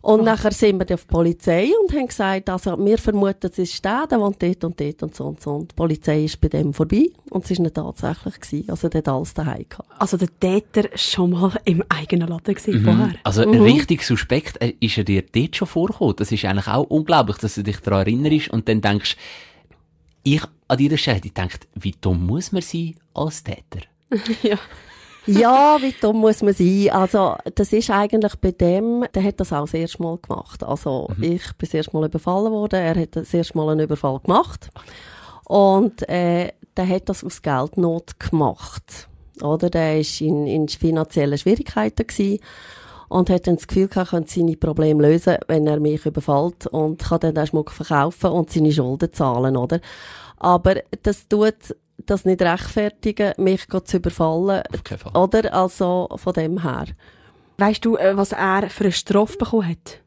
Und 0.00 0.24
nachher 0.24 0.52
sind 0.52 0.78
wir 0.78 0.94
auf 0.94 1.02
die 1.02 1.08
Polizei 1.08 1.70
und 1.82 1.92
haben 1.92 2.06
gesagt, 2.06 2.48
also, 2.48 2.78
wir 2.78 2.98
vermuten, 2.98 3.50
es 3.50 3.58
ist 3.58 3.84
der, 3.84 4.06
der 4.06 4.20
wohnt 4.20 4.40
dort 4.40 4.64
und 4.64 4.80
dort 4.80 5.02
und 5.02 5.14
so 5.14 5.24
und 5.26 5.40
so. 5.40 5.50
Und 5.56 5.72
die 5.72 5.74
Polizei 5.74 6.24
ist 6.24 6.40
bei 6.40 6.48
dem 6.48 6.72
vorbei 6.72 7.10
und 7.30 7.44
es 7.44 7.50
ist 7.50 7.58
nicht 7.58 7.74
tatsächlich 7.74 8.40
gewesen. 8.40 8.70
Also, 8.70 8.88
der 8.88 8.98
hat 8.98 9.08
alles 9.08 9.34
daheim 9.34 9.64
gehabt. 9.68 9.88
Also 9.98 10.16
der 10.16 10.28
Täter 10.38 10.88
schon 10.94 11.30
mal 11.30 11.52
im 11.64 11.82
eigenen 11.88 12.28
Laden 12.28 12.54
gewesen 12.54 12.84
vorher. 12.84 13.14
Also, 13.24 13.42
richtig 13.42 14.02
suspekt 14.02 14.60
äh, 14.62 14.74
ist 14.80 14.98
er 14.98 15.04
dir 15.04 15.22
dort 15.22 15.56
schon 15.56 15.68
vorgekommen. 15.68 16.16
Das 16.16 16.30
ist 16.30 16.44
eigentlich 16.44 16.68
auch 16.68 16.84
unglaublich, 16.84 17.38
dass 17.38 17.56
du 17.56 17.62
dich 17.62 17.80
daran 17.80 18.00
erinnerst 18.00 18.50
und 18.50 18.68
dann 18.68 18.80
denkst, 18.80 19.16
ich 20.22 20.42
an 20.68 20.76
dieser 20.76 20.98
Stelle, 20.98 21.20
ich 21.24 21.32
denke, 21.32 21.58
wie 21.74 21.94
dumm 21.98 22.26
muss 22.26 22.52
man 22.52 22.62
sein 22.62 22.94
als 23.14 23.42
Täter? 23.42 23.80
ja. 24.42 24.58
Ja, 25.28 25.76
wie 25.80 25.94
dumm 26.00 26.18
muss 26.18 26.42
man 26.42 26.54
sein? 26.54 26.88
Also, 26.90 27.36
das 27.54 27.72
ist 27.72 27.90
eigentlich 27.90 28.34
bei 28.36 28.50
dem, 28.50 29.04
der 29.14 29.22
hat 29.22 29.40
das 29.40 29.52
auch 29.52 29.66
das 29.66 29.74
erste 29.74 30.02
Mal 30.02 30.18
gemacht. 30.18 30.64
Also, 30.64 31.08
ich 31.20 31.42
bin 31.42 31.54
das 31.60 31.74
erste 31.74 31.94
Mal 31.94 32.06
überfallen 32.06 32.50
worden, 32.50 32.80
er 32.80 32.98
hat 32.98 33.14
das 33.14 33.34
erste 33.34 33.56
Mal 33.58 33.68
einen 33.70 33.80
Überfall 33.80 34.20
gemacht. 34.20 34.70
Und, 35.44 36.08
äh, 36.08 36.52
der 36.78 36.88
hat 36.88 37.08
das 37.08 37.24
aus 37.24 37.42
Geldnot 37.42 38.18
gemacht. 38.18 39.08
Oder? 39.42 39.68
Der 39.68 40.00
ist 40.00 40.20
in, 40.20 40.46
in 40.46 40.68
finanziellen 40.68 41.36
Schwierigkeiten 41.36 42.06
gewesen 42.06 42.40
und 43.08 43.30
hat 43.30 43.46
dann 43.46 43.56
das 43.56 43.66
Gefühl 43.66 43.88
gehabt, 43.88 44.12
er 44.12 44.18
könnte 44.18 44.32
seine 44.32 44.56
Probleme 44.56 45.08
lösen, 45.08 45.36
wenn 45.46 45.66
er 45.66 45.80
mich 45.80 46.06
überfällt 46.06 46.66
und 46.68 47.02
kann 47.02 47.20
dann 47.20 47.34
den 47.34 47.46
Schmuck 47.46 47.70
verkaufen 47.70 48.30
und 48.30 48.50
seine 48.50 48.72
Schulden 48.72 49.12
zahlen, 49.12 49.56
oder? 49.56 49.80
Aber 50.36 50.76
das 51.02 51.26
tut 51.28 51.74
das 52.06 52.24
nicht 52.24 52.42
rechtfertigen, 52.42 53.32
mich 53.38 53.66
zu 53.84 53.96
überfallen, 53.96 54.62
Auf 54.72 54.84
keinen 54.84 54.98
Fall. 54.98 55.16
oder? 55.16 55.52
Also, 55.54 56.08
von 56.16 56.32
dem 56.32 56.62
her. 56.62 56.86
Weißt 57.58 57.84
du, 57.84 57.96
äh, 57.96 58.16
was 58.16 58.32
er 58.32 58.70
für 58.70 58.84
eine 58.84 58.92
Strafe 58.92 59.36
bekommen 59.36 59.68
hat? 59.68 60.00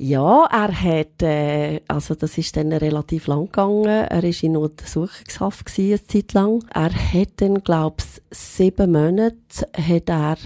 Ja, 0.00 0.46
er 0.46 0.80
hat, 0.80 1.22
äh, 1.22 1.80
also 1.88 2.14
das 2.14 2.38
ist 2.38 2.56
dann 2.56 2.72
relativ 2.72 3.26
lang 3.26 3.46
gegangen. 3.46 3.84
Er 3.86 4.22
ist 4.22 4.44
in 4.44 4.56
Untersuchungshaft 4.56 5.66
gewesen, 5.66 5.98
eine 5.98 6.06
Zeit 6.06 6.32
lang. 6.34 6.64
Er 6.72 6.92
hat 6.92 7.28
dann, 7.36 7.62
glaub's, 7.64 8.22
sieben 8.30 8.92
Monate 8.92 9.36
hat 9.76 10.08
er 10.08 10.36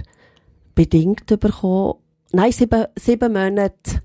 bedingt 0.74 1.26
bekommen. 1.26 1.94
Nein, 2.32 2.52
sieben, 2.52 2.86
sieben 2.96 3.32
Monate 3.34 4.02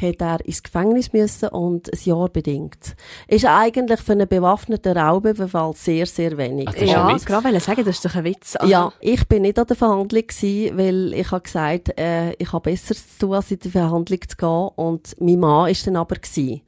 hat 0.00 0.20
er 0.20 0.44
ins 0.44 0.62
Gefängnis 0.62 1.12
müssen 1.12 1.48
und 1.50 1.92
ein 1.92 1.98
Jahr 2.04 2.28
bedingt. 2.28 2.96
Ist 3.28 3.44
eigentlich 3.44 4.00
für 4.00 4.12
einen 4.12 4.28
bewaffneten 4.28 4.96
Raubüberfall 4.96 5.72
sehr, 5.74 6.06
sehr 6.06 6.36
wenig. 6.36 6.66
Ach, 6.68 6.72
das 6.72 6.82
ist 6.82 6.90
ja, 6.90 7.06
ein 7.06 7.14
Witz. 7.14 7.24
gerade 7.24 7.44
wollte 7.44 7.60
sagen, 7.60 7.84
das 7.84 7.96
ist 7.96 8.04
doch 8.04 8.14
ein 8.14 8.24
Witz. 8.24 8.56
Also, 8.56 8.70
Ja, 8.70 8.92
ich 9.00 9.26
bin 9.28 9.42
nicht 9.42 9.58
an 9.58 9.66
der 9.66 9.76
Verhandlung 9.76 10.26
gewesen, 10.26 10.78
weil 10.78 11.14
ich 11.14 11.30
habe 11.30 11.42
gesagt, 11.42 11.98
äh, 11.98 12.32
ich 12.34 12.52
habe 12.52 12.70
besser 12.70 12.94
zu 12.94 13.02
tun, 13.20 13.34
als 13.34 13.50
in 13.50 13.58
die 13.58 13.70
Verhandlung 13.70 14.20
zu 14.26 14.36
gehen. 14.36 14.68
Und 14.76 15.16
mein 15.20 15.38
Mann 15.38 15.70
ist 15.70 15.86
dann 15.86 15.96
aber 15.96 16.16
gewesen. 16.16 16.62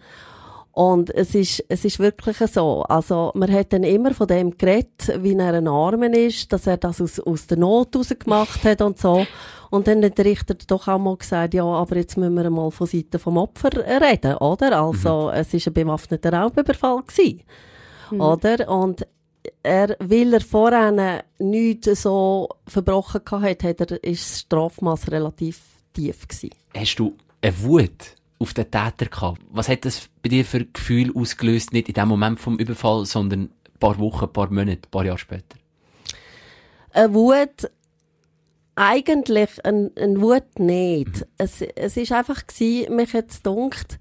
Und 0.76 1.09
es 1.14 1.35
ist, 1.35 1.64
es 1.71 1.87
ist 1.87 1.99
wirklich 2.00 2.37
so. 2.37 2.83
Also, 2.83 3.33
man 3.35 3.50
hat 3.50 3.73
dann 3.73 3.83
immer 3.83 4.12
von 4.12 4.26
dem 4.26 4.59
geredet, 4.59 5.11
wie 5.23 5.33
er 5.33 5.54
ein 5.54 5.68
Armen 5.68 6.12
ist, 6.12 6.52
dass 6.52 6.66
er 6.66 6.76
das 6.76 7.00
aus, 7.00 7.18
aus 7.18 7.47
der 7.47 7.56
Not 7.56 7.97
raus 7.97 8.11
gemacht 8.11 8.62
hat 8.62 8.83
und 8.83 8.99
so. 8.99 9.26
Und 9.71 9.87
dann 9.87 10.04
hat 10.04 10.18
der 10.18 10.26
Richter 10.26 10.54
doch 10.66 10.87
auch 10.87 10.99
mal 10.99 11.16
gesagt, 11.16 11.54
ja, 11.54 11.64
aber 11.64 11.97
jetzt 11.97 12.18
müssen 12.18 12.35
wir 12.35 12.50
mal 12.50 12.71
von 12.71 12.87
Seiten 12.87 13.18
vom 13.18 13.38
Opfer 13.38 13.71
reden, 13.75 14.35
oder? 14.37 14.78
Also, 14.83 15.30
es 15.30 15.54
ist 15.54 15.66
ein 15.66 15.73
bewaffneter 15.73 16.35
Raubüberfall 16.35 17.02
gewesen. 17.04 17.40
Oder? 18.11 18.68
Und 18.68 19.06
er, 19.62 19.97
weil 19.99 20.35
er 20.35 20.42
vorher 20.42 21.25
nichts 21.38 22.02
so 22.02 22.50
verbrochen 22.66 23.23
gehabt 23.25 23.64
hat, 23.64 23.80
hat 23.80 23.92
er, 23.92 24.04
ist 24.04 24.30
das 24.30 24.40
Strafmaß 24.40 25.11
relativ 25.11 25.59
tief 25.95 26.28
gewesen. 26.28 26.50
Hast 26.76 26.97
du 26.97 27.16
eine 27.40 27.59
Wut 27.62 28.14
auf 28.38 28.55
den 28.55 28.71
Täter 28.71 29.07
gehabt? 29.07 29.40
Was 29.50 29.69
hat 29.69 29.85
das 29.85 30.09
bei 30.23 30.28
dir 30.28 30.45
für 30.45 30.64
Gefühl 30.64 31.12
ausgelöst? 31.14 31.73
Nicht 31.73 31.88
in 31.88 31.95
dem 31.95 32.09
Moment 32.09 32.40
vom 32.40 32.59
Überfall, 32.59 33.07
sondern 33.07 33.43
ein 33.43 33.78
paar 33.78 33.99
Wochen, 33.99 34.25
ein 34.25 34.33
paar 34.33 34.50
Monate, 34.50 34.87
ein 34.87 34.90
paar 34.90 35.05
Jahre 35.05 35.19
später? 35.19 35.57
Eine 36.93 37.14
Wut, 37.14 37.71
eigentlich 38.75 39.64
ein, 39.64 39.90
ein 39.97 40.21
Wut 40.21 40.59
nicht. 40.59 41.26
Es, 41.38 41.62
es 41.62 41.97
ist 41.97 42.12
einfach 42.12 42.43
mich 42.90 43.14
hat's 43.14 43.38
gedunkt, 43.38 43.99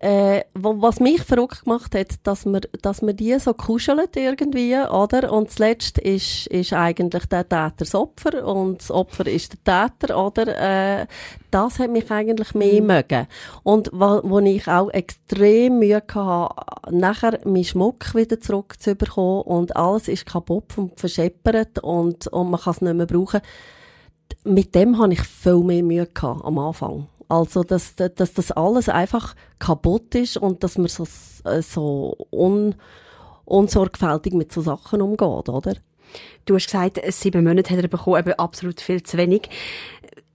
äh, 0.00 0.44
was 0.54 0.98
mich 0.98 1.22
verrückt 1.22 1.64
gemacht 1.64 1.94
hat, 1.94 2.14
dass 2.22 2.46
man, 2.46 2.62
dass 2.80 3.02
man 3.02 3.14
die 3.14 3.38
so 3.38 3.52
kuschelt 3.52 4.16
irgendwie, 4.16 4.74
oder? 4.74 5.30
Und 5.30 5.50
zuletzt 5.50 5.98
ist, 5.98 6.46
ist 6.46 6.72
eigentlich 6.72 7.26
der 7.26 7.46
Täter 7.46 7.74
das 7.76 7.94
Opfer 7.94 8.46
und 8.46 8.80
das 8.80 8.90
Opfer 8.90 9.26
ist 9.26 9.58
der 9.66 9.90
Täter, 9.98 10.26
oder? 10.26 11.02
Äh, 11.02 11.06
das 11.50 11.78
hat 11.78 11.90
mich 11.90 12.10
eigentlich 12.10 12.54
mehr 12.54 12.80
mögen. 12.80 13.26
Und 13.62 13.90
wo, 13.92 14.20
wo 14.24 14.38
ich 14.38 14.66
auch 14.68 14.88
extrem 14.88 15.80
Mühe 15.80 16.02
hatte, 16.14 16.54
nachher 16.90 17.38
meinen 17.44 17.64
Schmuck 17.64 18.14
wieder 18.14 18.40
zurückzubekommen 18.40 19.42
und 19.42 19.76
alles 19.76 20.08
ist 20.08 20.24
kaputt 20.24 20.78
und 20.78 20.98
verscheppert 20.98 21.78
und, 21.80 22.26
und 22.28 22.50
man 22.50 22.60
kann 22.60 22.72
es 22.72 22.80
nicht 22.80 22.94
mehr 22.94 23.06
brauchen 23.06 23.40
mit 24.44 24.74
dem 24.74 24.98
habe 24.98 25.12
ich 25.12 25.20
viel 25.20 25.58
mehr 25.58 25.82
Mühe 25.82 26.06
gehabt 26.06 26.44
am 26.44 26.58
Anfang. 26.58 27.08
Also, 27.30 27.62
dass, 27.62 27.94
dass 27.94 28.34
das 28.34 28.50
alles 28.50 28.88
einfach 28.88 29.36
kaputt 29.60 30.16
ist 30.16 30.36
und 30.36 30.64
dass 30.64 30.76
man 30.76 30.88
so, 30.88 31.06
äh, 31.44 31.62
so 31.62 32.16
un, 32.32 32.74
unsorgfältig 33.44 34.34
mit 34.34 34.52
so 34.52 34.62
Sachen 34.62 35.00
umgeht, 35.00 35.48
oder? 35.48 35.76
Du 36.44 36.56
hast 36.56 36.66
gesagt, 36.66 37.00
sieben 37.12 37.44
Monate 37.44 37.70
hat 37.70 37.80
er 37.80 37.86
bekommen, 37.86 38.18
eben 38.18 38.32
absolut 38.32 38.80
viel 38.80 39.04
zu 39.04 39.16
wenig. 39.16 39.48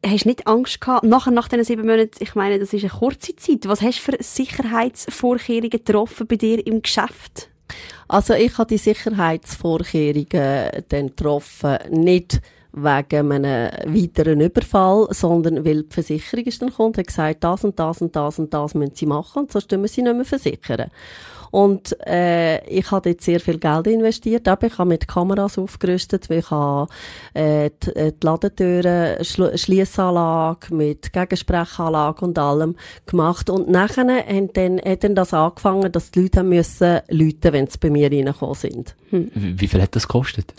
Hast 0.06 0.24
du 0.24 0.30
nicht 0.30 0.48
Angst 0.48 0.80
gehabt, 0.80 1.04
nachher, 1.04 1.32
nach 1.32 1.50
diesen 1.50 1.66
sieben 1.66 1.86
Monaten, 1.86 2.16
ich 2.20 2.34
meine, 2.34 2.60
das 2.60 2.72
ist 2.72 2.84
eine 2.84 2.94
kurze 2.94 3.36
Zeit, 3.36 3.68
was 3.68 3.82
hast 3.82 4.00
du 4.00 4.12
für 4.14 4.24
Sicherheitsvorkehrungen 4.24 5.72
getroffen 5.72 6.28
bei 6.28 6.38
dir 6.38 6.66
im 6.66 6.82
Geschäft? 6.82 7.50
Also, 8.08 8.36
ich 8.36 8.58
habe 8.58 8.70
die 8.70 8.78
Sicherheitsvorkehrungen 8.78 10.70
dann 10.88 11.08
getroffen, 11.08 11.78
nicht 11.90 12.40
wegen 12.76 13.32
einem 13.32 13.72
weiteren 13.88 14.42
Überfall, 14.42 15.08
sondern 15.12 15.66
weil 15.66 15.84
die 15.84 15.94
Versicherung 15.94 16.46
ist 16.46 16.62
dann 16.62 16.70
und 16.70 16.98
hat 16.98 17.08
gesagt, 17.08 17.44
das 17.44 17.64
und 17.64 17.80
das 17.80 18.02
und 18.02 18.16
das 18.16 18.40
und 18.40 18.54
das 18.54 18.76
müssen 18.76 18.96
sie 18.96 19.06
machen 19.06 19.44
und 19.44 19.52
sonst 19.52 19.72
müssen 19.72 19.88
sie 19.88 20.02
nicht 20.02 20.16
mehr 20.16 20.26
versichern. 20.26 20.92
Und 21.56 21.96
äh, 22.06 22.68
ich 22.68 22.92
habe 22.92 23.10
dort 23.10 23.22
sehr 23.22 23.40
viel 23.40 23.60
Geld 23.60 23.88
investiert. 23.88 24.46
Aber 24.50 24.68
ich 24.68 24.78
habe 24.78 24.90
mit 24.90 25.08
Kameras 25.08 25.58
aufgerüstet, 25.58 26.30
ich 26.30 26.52
habe 26.52 26.90
äh, 27.34 27.70
die, 27.82 27.96
äh, 27.96 28.12
die 28.12 28.26
Ladentüren, 28.26 29.24
Schliessanlage 29.24 30.76
mit 30.76 31.14
Gegensprechanlage 31.14 32.26
und 32.26 32.38
allem 32.38 32.76
gemacht. 33.06 33.50
Und 33.50 33.70
nachher 33.70 34.06
haben 34.06 34.52
dann, 34.52 34.82
hat 34.82 35.06
dann 35.06 35.16
das 35.16 35.34
angefangen, 35.34 35.90
dass 35.94 36.12
die 36.12 36.24
Leute 36.24 36.40
haben 36.40 36.50
müssen 36.50 37.00
läuten, 37.08 37.54
wenn 37.54 37.68
sie 37.68 37.78
bei 37.80 37.90
mir 37.90 38.12
reingekommen 38.12 38.56
sind. 38.56 38.94
Wie 39.12 39.58
wie 39.58 39.68
viel 39.68 39.82
hat 39.82 39.96
das 39.96 40.10
gekostet? 40.10 40.54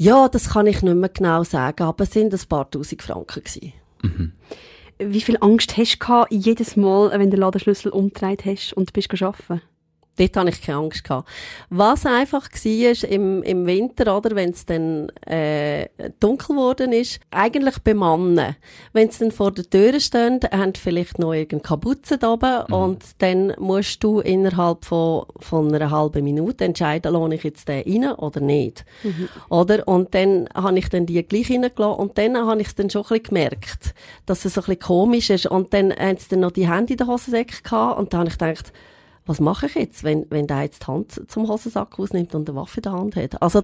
Ja, 0.00 0.28
das 0.28 0.50
kann 0.50 0.68
ich 0.68 0.80
nicht 0.82 0.94
mehr 0.94 1.08
genau 1.08 1.42
sagen, 1.42 1.82
aber 1.82 2.04
es 2.04 2.12
sind 2.12 2.32
ein 2.32 2.40
paar 2.48 2.70
tausend 2.70 3.02
Franken 3.02 3.42
gewesen. 3.42 3.72
Wie 4.98 5.20
viel 5.20 5.36
Angst 5.40 5.76
hast 5.76 5.94
du 5.94 5.98
gehabt, 5.98 6.32
jedes 6.32 6.76
Mal, 6.76 7.10
wenn 7.10 7.30
du 7.30 7.30
den 7.30 7.40
Ladenschlüssel 7.40 7.90
umgedreht 7.90 8.44
hast 8.44 8.72
und 8.74 8.92
bist 8.92 9.12
arbeiten? 9.20 9.60
Dort 10.18 10.36
hatte 10.36 10.48
ich 10.50 10.62
keine 10.62 10.78
Angst. 10.78 11.04
Gehabt. 11.04 11.28
Was 11.70 12.04
einfach 12.06 12.48
war 12.50 13.10
im, 13.10 13.42
im 13.42 13.66
Winter, 13.66 14.16
oder, 14.16 14.34
wenn 14.34 14.50
es 14.50 14.66
dann 14.66 15.08
äh, 15.26 15.88
dunkel 16.20 16.56
geworden 16.56 16.92
ist, 16.92 17.20
eigentlich 17.30 17.78
bemannen. 17.78 18.56
Wenn 18.92 19.10
sie 19.10 19.20
dann 19.20 19.32
vor 19.32 19.52
der 19.52 19.68
Tür 19.68 19.98
stehen, 20.00 20.40
haben 20.50 20.74
vielleicht 20.74 21.18
noch 21.18 21.32
irgendeine 21.32 21.62
Kapuze 21.62 22.18
da 22.18 22.32
oben 22.32 22.72
und 22.72 23.02
dann 23.18 23.54
musst 23.58 24.02
du 24.02 24.20
innerhalb 24.20 24.84
von, 24.84 25.26
von 25.38 25.74
einer 25.74 25.90
halben 25.90 26.24
Minute 26.24 26.64
entscheiden, 26.64 27.12
lohne 27.12 27.36
ich 27.36 27.44
jetzt 27.44 27.68
den 27.68 27.82
rein 27.82 28.12
oder 28.14 28.40
nicht. 28.40 28.84
Oder? 29.48 29.86
Und 29.86 30.14
dann 30.14 30.48
habe 30.54 30.78
ich 30.78 30.88
dann 30.88 31.06
die 31.06 31.22
gleich 31.22 31.50
reingelassen 31.50 32.00
und 32.00 32.18
dann 32.18 32.36
habe 32.36 32.60
ich 32.60 32.68
es 32.68 32.74
dann 32.74 32.90
schon 32.90 33.02
ein 33.02 33.08
bisschen 33.08 33.24
gemerkt, 33.24 33.94
dass 34.26 34.44
es 34.44 34.54
so 34.54 34.60
ein 34.60 34.66
bisschen 34.66 34.80
komisch 34.80 35.30
ist. 35.30 35.46
Und 35.46 35.72
dann 35.72 35.92
haben 35.92 36.16
sie 36.18 36.28
dann 36.30 36.40
noch 36.40 36.50
die 36.50 36.68
Hände 36.68 36.94
in 36.94 36.98
der 36.98 37.06
Hosensäcke 37.06 37.62
gehabt 37.62 37.98
und 37.98 38.12
dann 38.12 38.20
habe 38.20 38.30
ich 38.30 38.38
gedacht, 38.38 38.72
was 39.28 39.40
mache 39.40 39.66
ich 39.66 39.74
jetzt, 39.74 40.04
wenn, 40.04 40.26
wenn 40.30 40.46
der 40.46 40.62
jetzt 40.62 40.82
die 40.82 40.86
Hand 40.86 41.30
zum 41.30 41.48
Hosensack 41.48 41.98
ausnimmt 41.98 42.34
und 42.34 42.48
eine 42.48 42.58
Waffe 42.58 42.78
in 42.78 42.82
der 42.82 42.92
Hand 42.92 43.16
hat? 43.16 43.40
Also, 43.42 43.62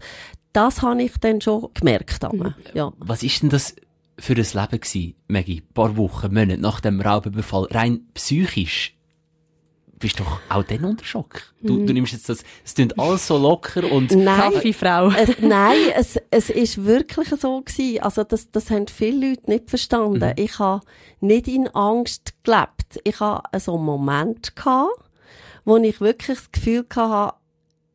das 0.53 0.83
habe 0.83 1.03
ich 1.03 1.13
dann 1.21 1.41
schon 1.41 1.69
gemerkt. 1.75 2.23
Aber, 2.25 2.55
ja. 2.75 2.93
Was 2.99 3.23
ist 3.23 3.43
denn 3.43 3.51
das 3.51 3.75
für 4.19 4.35
ein 4.35 4.37
Leben 4.37 4.81
gewesen, 4.81 5.15
Maggie? 5.27 5.63
Ein 5.63 5.75
paar 5.75 5.97
Wochen, 5.97 6.33
Monate 6.33 6.61
nach 6.61 6.81
dem 6.81 7.01
Raubüberfall, 7.01 7.67
rein 7.71 8.07
psychisch? 8.15 8.95
bist 10.05 10.21
doch 10.21 10.41
auch 10.51 10.63
dann 10.65 10.85
unter 10.85 11.05
Schock. 11.05 11.55
Du, 11.63 11.75
mhm. 11.75 11.87
du 11.87 11.95
nimmst 11.95 12.13
jetzt 12.13 12.29
das, 12.29 12.45
es 12.63 12.75
klingt 12.75 12.99
alles 12.99 13.27
so 13.27 13.39
locker 13.39 13.91
und... 13.91 14.11
Nein, 14.11 14.53
Kaffeefrau. 14.53 15.09
Es, 15.09 15.39
nein, 15.41 15.79
es, 15.97 16.19
es 16.31 16.51
ist 16.51 16.85
wirklich 16.85 17.29
so 17.29 17.63
gewesen. 17.63 18.03
Also 18.03 18.23
das, 18.23 18.51
das 18.51 18.71
haben 18.71 18.87
viele 18.87 19.31
Leute 19.31 19.51
nicht 19.51 19.71
verstanden. 19.71 20.35
Mhm. 20.37 20.45
Ich 20.45 20.59
habe 20.59 20.85
nicht 21.21 21.49
in 21.49 21.69
Angst 21.69 22.35
gelebt. 22.43 23.01
Ich 23.05 23.19
hatte 23.19 23.59
so 23.59 23.77
einen 23.77 23.85
Moment 23.85 24.55
gehabt, 24.55 24.93
wo 25.65 25.77
ich 25.77 26.01
wirklich 26.01 26.39
das 26.39 26.53
Gefühl 26.53 26.87
hatte, 26.95 27.35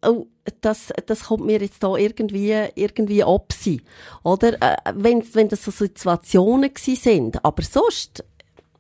oh, 0.06 0.28
das, 0.62 0.92
das 1.06 1.26
kommt 1.26 1.46
mir 1.46 1.60
jetzt 1.60 1.84
da 1.84 1.96
irgendwie, 1.96 2.54
irgendwie 2.76 3.24
ab 3.24 3.54
Oder? 4.24 4.54
Äh, 4.62 4.78
wenn, 4.96 5.24
wenn 5.34 5.50
das 5.50 5.64
so 5.64 5.72
Situationen 5.72 6.74
gewesen 6.74 6.96
sind. 6.96 7.46
Aber 7.46 7.62
sonst, 7.62 8.24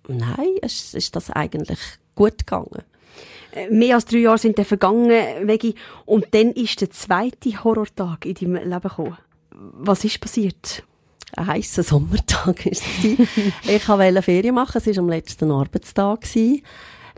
nein, 0.07 0.55
es 0.61 0.93
ist 0.93 1.15
das 1.15 1.29
eigentlich 1.29 1.79
gut 2.15 2.39
gegangen. 2.39 2.83
Äh, 3.51 3.69
mehr 3.69 3.95
als 3.95 4.05
drei 4.05 4.19
Jahre 4.19 4.37
sind 4.37 4.57
dann 4.57 4.65
vergangen, 4.65 5.47
Vegi, 5.47 5.75
und 6.05 6.27
dann 6.31 6.51
ist 6.51 6.81
der 6.81 6.91
zweite 6.91 7.63
Horrortag 7.63 8.25
in 8.25 8.35
deinem 8.35 8.69
Leben 8.69 8.81
gekommen. 8.81 9.17
Was 9.51 10.03
ist 10.03 10.21
passiert? 10.21 10.83
Ein 11.35 11.47
heißer 11.47 11.83
Sommertag 11.83 12.65
ist 12.65 12.83
es. 13.03 13.03
ich 13.69 13.87
wollte 13.87 14.21
Ferien 14.21 14.55
machen, 14.55 14.77
es 14.77 14.87
war 14.87 14.97
am 14.97 15.09
letzten 15.09 15.51
Arbeitstag. 15.51 16.25
Ich 16.35 16.63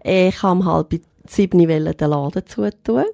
wollte 0.03 0.47
um 0.47 0.65
halb 0.65 0.93
sieben 1.31 1.59
den 1.59 2.09
Laden 2.09 2.45
zutun. 2.45 3.05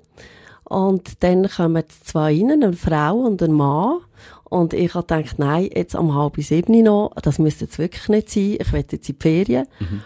Und 0.64 1.24
dann 1.24 1.48
kommen 1.50 1.84
zwei 2.04 2.38
rein, 2.38 2.52
eine 2.52 2.74
Frau 2.74 3.16
und 3.20 3.42
ein 3.42 3.54
Mann. 3.54 4.00
Und 4.44 4.74
ich 4.74 4.94
habe 4.94 5.06
gedacht, 5.06 5.40
nein, 5.40 5.70
jetzt 5.74 5.96
um 5.96 6.16
halb 6.16 6.38
sieben 6.38 6.84
noch, 6.84 7.14
das 7.22 7.40
müsste 7.40 7.66
jetzt 7.66 7.80
wirklich 7.80 8.08
nicht 8.10 8.30
sein, 8.30 8.58
ich 8.60 8.74
will 8.74 8.82
jetzt 8.82 8.94
in 8.94 9.02
die 9.02 9.16
Ferien. 9.22 9.68
Mhm. 9.80 10.04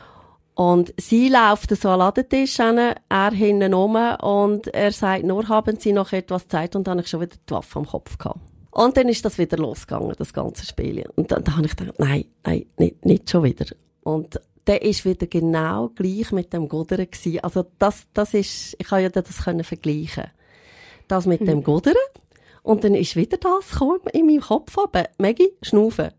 Und 0.54 0.94
sie 0.98 1.30
läuft 1.30 1.70
so 1.76 1.90
an 1.90 1.94
den 1.94 2.00
Ladentisch 2.00 2.58
hin, 2.58 2.78
er 3.10 3.32
hinten 3.32 3.74
rum 3.74 3.96
und 4.22 4.68
er 4.68 4.92
sagt, 4.92 5.24
nur 5.24 5.48
haben 5.48 5.78
Sie 5.80 5.94
noch 5.94 6.12
etwas 6.12 6.48
Zeit 6.48 6.76
und 6.76 6.86
dann 6.86 6.98
habe 6.98 7.02
ich 7.02 7.10
schon 7.10 7.22
wieder 7.22 7.36
die 7.50 7.54
Waffe 7.54 7.80
am 7.80 7.88
Kopf 7.88 8.18
gehabt. 8.18 8.40
Und 8.72 8.96
dann 8.96 9.10
ist 9.10 9.24
das 9.26 9.38
wieder 9.38 9.58
losgegangen, 9.58 10.14
das 10.18 10.34
ganze 10.34 10.66
Spiel. 10.66 11.10
Und 11.16 11.32
dann, 11.32 11.44
dann 11.44 11.58
habe 11.58 11.66
ich 11.66 11.76
gedacht, 11.76 12.00
nein, 12.00 12.26
nein, 12.46 12.66
nicht, 12.78 13.06
nicht 13.06 13.30
schon 13.30 13.44
wieder. 13.44 13.66
Und 14.04 14.40
der 14.68 14.82
ist 14.82 15.06
wieder 15.06 15.28
genau 15.28 15.90
gleich 15.90 16.32
mit 16.32 16.54
dem 16.54 16.70
Goderen 16.70 17.10
gewesen. 17.10 17.40
Also 17.44 17.66
das, 17.80 18.08
das 18.14 18.34
ist, 18.34 18.76
ich 18.78 18.88
kann 18.88 19.02
ja 19.02 19.10
das 19.10 19.44
können 19.44 19.64
vergleichen 19.64 20.26
das 21.12 21.26
mit 21.26 21.42
dem 21.42 21.64
Goderen. 21.64 21.98
Und 22.64 22.84
dann 22.84 22.96
ist 22.96 23.16
wieder 23.16 23.38
das 23.38 23.72
gekommen 23.72 24.02
in 24.14 24.28
meinem 24.28 24.42
Kopf 24.42 24.78
aber 24.78 25.10
Maggie, 25.18 25.52
schnaufen. 25.62 26.12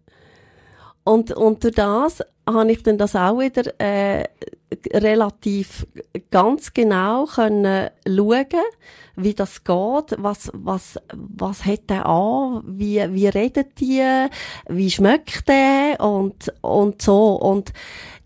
Und, 1.05 1.33
und 1.33 1.65
durch 1.65 1.75
das 1.75 2.23
habe 2.49 2.73
ich 2.73 2.83
dann 2.83 2.99
das 2.99 3.17
auch 3.17 3.39
wieder 3.39 3.81
äh, 3.81 4.25
relativ 4.93 5.87
ganz 6.31 6.73
genau 6.75 7.27
können 7.27 7.91
schauen, 8.07 8.47
wie 9.17 9.35
das 9.35 9.65
geht, 9.65 10.17
was, 10.19 10.51
was, 10.55 10.99
was 11.13 11.65
hat 11.65 11.91
der 11.91 12.07
an, 12.07 12.63
wie, 12.67 13.03
wie 13.13 13.29
redet 13.29 13.81
die, 13.81 14.03
wie 14.69 14.91
schmeckt 14.91 15.49
der 15.49 16.01
und, 16.01 16.53
und 16.63 17.03
so. 17.03 17.35
Und 17.35 17.73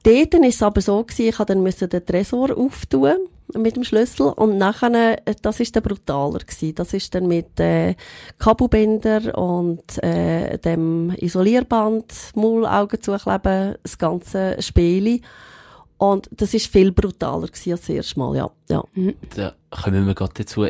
dort 0.06 0.34
ist 0.34 0.54
es 0.54 0.62
aber 0.62 0.80
so 0.80 1.02
gewesen, 1.02 1.28
ich 1.28 1.56
musste 1.56 1.88
dann 1.88 2.00
den 2.00 2.06
Tresor 2.06 2.56
auftun 2.56 3.16
mit 3.54 3.76
dem 3.76 3.84
Schlüssel 3.84 4.26
und 4.28 4.58
nachher, 4.58 5.18
äh, 5.26 5.34
das 5.42 5.60
ist 5.60 5.74
dann 5.76 5.82
brutaler 5.82 6.38
gewesen. 6.38 6.74
Das 6.74 6.92
ist 6.92 7.14
dann 7.14 7.26
mit 7.26 7.58
äh, 7.60 7.94
Kabelbinder 8.38 9.36
und 9.36 10.02
äh, 10.02 10.58
dem 10.58 11.14
Isolierband, 11.16 12.12
Maul, 12.34 12.66
Augen 12.66 13.00
zukleben, 13.00 13.76
das 13.82 13.98
ganze 13.98 14.60
Spiel. 14.60 15.20
Und 15.98 16.28
das 16.32 16.54
ist 16.54 16.66
viel 16.66 16.92
brutaler 16.92 17.46
gewesen 17.46 17.72
als 17.72 17.82
das 17.82 17.88
erste 17.88 18.18
Mal, 18.18 18.36
ja. 18.36 18.50
ja. 18.68 18.84
Mhm. 18.94 19.14
Da 19.34 19.54
kommen 19.70 20.06
wir 20.06 20.14
gerade 20.14 20.34
dazu. 20.34 20.66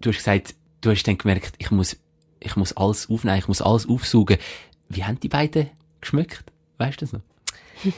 Du 0.00 0.10
hast 0.10 0.18
gesagt, 0.18 0.54
du 0.80 0.90
hast 0.90 1.02
dann 1.04 1.18
gemerkt, 1.18 1.54
ich 1.58 1.70
muss, 1.70 1.96
ich 2.40 2.56
muss 2.56 2.76
alles 2.76 3.10
aufnehmen, 3.10 3.38
ich 3.38 3.48
muss 3.48 3.60
alles 3.60 3.88
aufsaugen. 3.88 4.38
Wie 4.88 5.04
haben 5.04 5.20
die 5.20 5.28
beiden 5.28 5.70
geschmeckt? 6.00 6.44
Weißt 6.78 7.00
du 7.00 7.06
das 7.06 7.12
noch? 7.12 7.20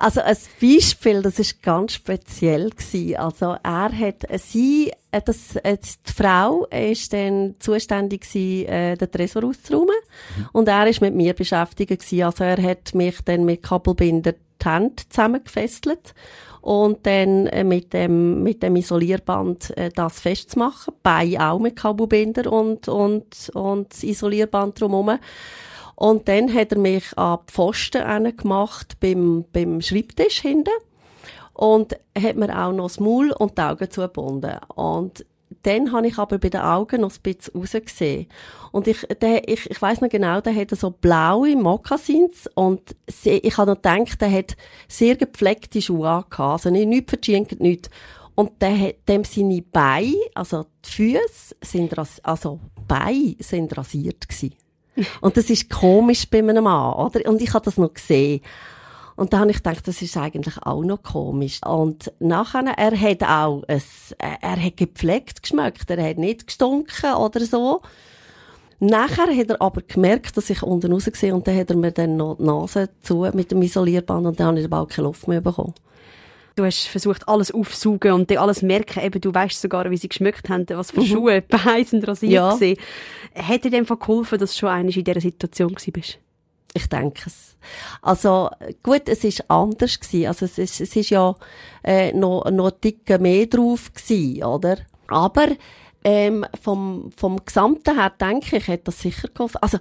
Also 0.00 0.20
ein 0.20 0.36
Beispiel, 0.60 1.22
das 1.22 1.40
ist 1.40 1.60
ganz 1.60 1.94
speziell 1.94 2.70
gewesen. 2.70 3.16
Also 3.16 3.56
er 3.64 3.90
hat 3.92 4.24
sie, 4.40 4.92
äh, 5.10 5.20
das, 5.20 5.56
äh, 5.56 5.76
die 5.76 6.12
Frau 6.12 6.66
ist 6.66 7.12
dann 7.12 7.56
zuständig 7.58 8.20
gewesen, 8.20 8.68
äh, 8.68 8.96
den 8.96 9.10
Tresor 9.10 9.42
auszuräumen 9.42 9.96
mhm. 10.36 10.48
und 10.52 10.68
er 10.68 10.86
ist 10.86 11.00
mit 11.00 11.16
mir 11.16 11.34
beschäftigt 11.34 11.90
gewesen. 11.90 12.22
Also 12.22 12.44
er 12.44 12.62
hat 12.62 12.94
mich 12.94 13.16
dann 13.24 13.44
mit 13.44 13.64
Kabelbinder 13.64 14.34
die 14.34 14.64
Hände 14.64 15.02
zusammengefesselt 15.08 16.14
und 16.60 17.04
dann 17.04 17.50
mit 17.66 17.92
dem 17.92 18.42
mit 18.44 18.62
dem 18.62 18.76
Isolierband 18.76 19.72
das 19.94 20.20
festzumachen, 20.20 20.94
Beine 21.02 21.48
auch 21.48 21.60
mit 21.60 21.76
Kabelbinder 21.76 22.52
und 22.52 22.88
und 22.88 23.50
und 23.54 23.92
das 23.92 24.02
Isolierband 24.02 24.80
drumherum. 24.80 25.18
Und 25.98 26.28
dann 26.28 26.54
hat 26.54 26.70
er 26.70 26.78
mich 26.78 27.18
an 27.18 27.40
die 27.48 27.52
Pfosten 27.52 28.36
gemacht 28.36 29.00
beim, 29.00 29.44
beim 29.52 29.80
Schreibtisch 29.80 30.42
hinten. 30.42 30.70
Und 31.54 31.98
hat 32.16 32.36
mir 32.36 32.56
auch 32.56 32.70
noch 32.72 32.84
das 32.86 33.00
Maul 33.00 33.32
und 33.32 33.58
die 33.58 33.62
Augen 33.62 33.90
zugebunden. 33.90 34.58
Und 34.76 35.26
dann 35.64 35.90
habe 35.90 36.06
ich 36.06 36.16
aber 36.16 36.38
bei 36.38 36.50
den 36.50 36.60
Augen 36.60 37.00
noch 37.00 37.10
ein 37.10 37.20
bisschen 37.20 37.60
rausgesehen. 37.60 38.28
Und 38.70 38.86
ich, 38.86 39.08
der, 39.20 39.48
ich, 39.48 39.68
ich 39.68 39.82
weiss 39.82 40.00
noch 40.00 40.08
genau, 40.08 40.40
der 40.40 40.54
hat 40.54 40.70
so 40.70 40.90
blaue 40.90 41.56
Mokassins 41.56 42.48
und 42.54 42.94
ich 43.24 43.58
habe 43.58 43.72
noch 43.72 43.82
gedacht, 43.82 44.20
der 44.20 44.30
hat 44.30 44.56
sehr 44.86 45.16
gepflegte 45.16 45.82
Schuhe 45.82 46.08
angehabt. 46.08 46.38
Also 46.38 46.70
nicht, 46.70 46.86
nicht 46.86 47.10
verschinkt, 47.10 47.58
nichts. 47.58 47.90
Und 48.36 48.62
der 48.62 48.78
hat, 48.78 48.94
dem 49.08 49.24
seine 49.24 49.62
Beine, 49.62 50.14
also 50.32 50.64
die 50.84 50.90
Füße 50.90 51.56
sind, 51.60 51.92
also 52.22 52.60
Beine 52.86 53.34
sind 53.40 53.76
rasiert 53.76 54.28
gewesen. 54.28 54.54
Und 55.20 55.36
das 55.36 55.50
ist 55.50 55.70
komisch 55.70 56.28
bei 56.28 56.38
einem 56.38 56.64
Mann, 56.64 56.94
oder? 56.94 57.28
Und 57.28 57.40
ich 57.42 57.52
habe 57.54 57.64
das 57.64 57.76
noch 57.76 57.92
gesehen. 57.92 58.40
Und 59.16 59.32
da 59.32 59.40
habe 59.40 59.50
ich 59.50 59.56
gedacht, 59.56 59.88
das 59.88 60.00
ist 60.00 60.16
eigentlich 60.16 60.58
auch 60.62 60.84
noch 60.84 61.02
komisch. 61.02 61.60
Und 61.66 62.12
nachher, 62.20 62.62
er 62.76 63.00
hat 63.00 63.24
auch, 63.24 63.64
ein, 63.66 63.82
er 64.18 64.62
hat 64.64 64.76
gepflegt 64.76 65.42
geschmeckt, 65.42 65.90
er 65.90 66.10
hat 66.10 66.18
nicht 66.18 66.46
gestunken 66.46 67.14
oder 67.14 67.40
so. 67.40 67.82
Nachher 68.78 69.36
hat 69.36 69.50
er 69.50 69.60
aber 69.60 69.82
gemerkt, 69.82 70.36
dass 70.36 70.50
ich 70.50 70.62
unten 70.62 70.92
raus 70.92 71.06
gesehen 71.06 71.34
und 71.34 71.48
dann 71.48 71.56
hat 71.56 71.70
er 71.70 71.76
mir 71.76 71.90
dann 71.90 72.16
noch 72.16 72.36
die 72.36 72.44
Nase 72.44 72.90
zu 73.00 73.28
mit 73.34 73.50
dem 73.50 73.60
Isolierband 73.60 74.24
und 74.24 74.38
dann 74.38 74.46
habe 74.48 74.60
ich 74.60 74.66
aber 74.66 74.82
auch 74.82 74.88
keine 74.88 75.08
Luft 75.08 75.26
mehr 75.26 75.40
bekommen. 75.40 75.74
Du 76.58 76.64
hast 76.64 76.88
versucht, 76.88 77.28
alles 77.28 77.52
aufzusaugen 77.52 78.12
und 78.14 78.30
dir 78.30 78.42
alles 78.42 78.62
merken. 78.62 79.00
Eben, 79.04 79.20
du 79.20 79.32
weißt 79.32 79.60
sogar, 79.60 79.88
wie 79.92 79.96
sie 79.96 80.08
geschmückt 80.08 80.48
haben, 80.48 80.66
was 80.70 80.90
für 80.90 81.02
mhm. 81.02 81.06
Schuhe, 81.06 81.40
Beine 81.48 81.84
sind 81.84 82.08
rasiert 82.08 82.32
ja. 82.32 82.52
Gewesen. 82.52 82.80
Hat 83.32 83.62
dir 83.62 83.70
dem 83.70 83.86
geholfen, 83.86 84.40
dass 84.40 84.54
du 84.54 84.58
schon 84.58 84.68
einmal 84.70 84.96
in 84.96 85.04
dieser 85.04 85.20
Situation 85.20 85.76
bist? 85.92 86.18
Ich 86.74 86.88
denke 86.88 87.22
es. 87.26 87.56
Also, 88.02 88.50
gut, 88.82 89.02
es 89.06 89.22
ist 89.22 89.48
anders 89.48 90.00
gewesen. 90.00 90.26
Also, 90.26 90.46
es 90.46 90.58
ist, 90.58 90.80
es 90.80 90.96
ist 90.96 91.10
ja, 91.10 91.36
äh, 91.84 92.12
noch, 92.12 92.50
noch 92.50 92.72
dicke 92.72 93.20
mehr 93.20 93.46
drauf 93.46 93.92
gewesen, 93.94 94.42
oder? 94.42 94.78
Aber, 95.06 95.46
ähm, 96.02 96.44
vom, 96.60 97.12
vom 97.16 97.44
Gesamten 97.44 97.96
her 97.96 98.12
denke 98.20 98.56
ich, 98.56 98.66
hat 98.66 98.88
das 98.88 99.00
sicher 99.00 99.28
geholfen. 99.28 99.58
Also, 99.60 99.78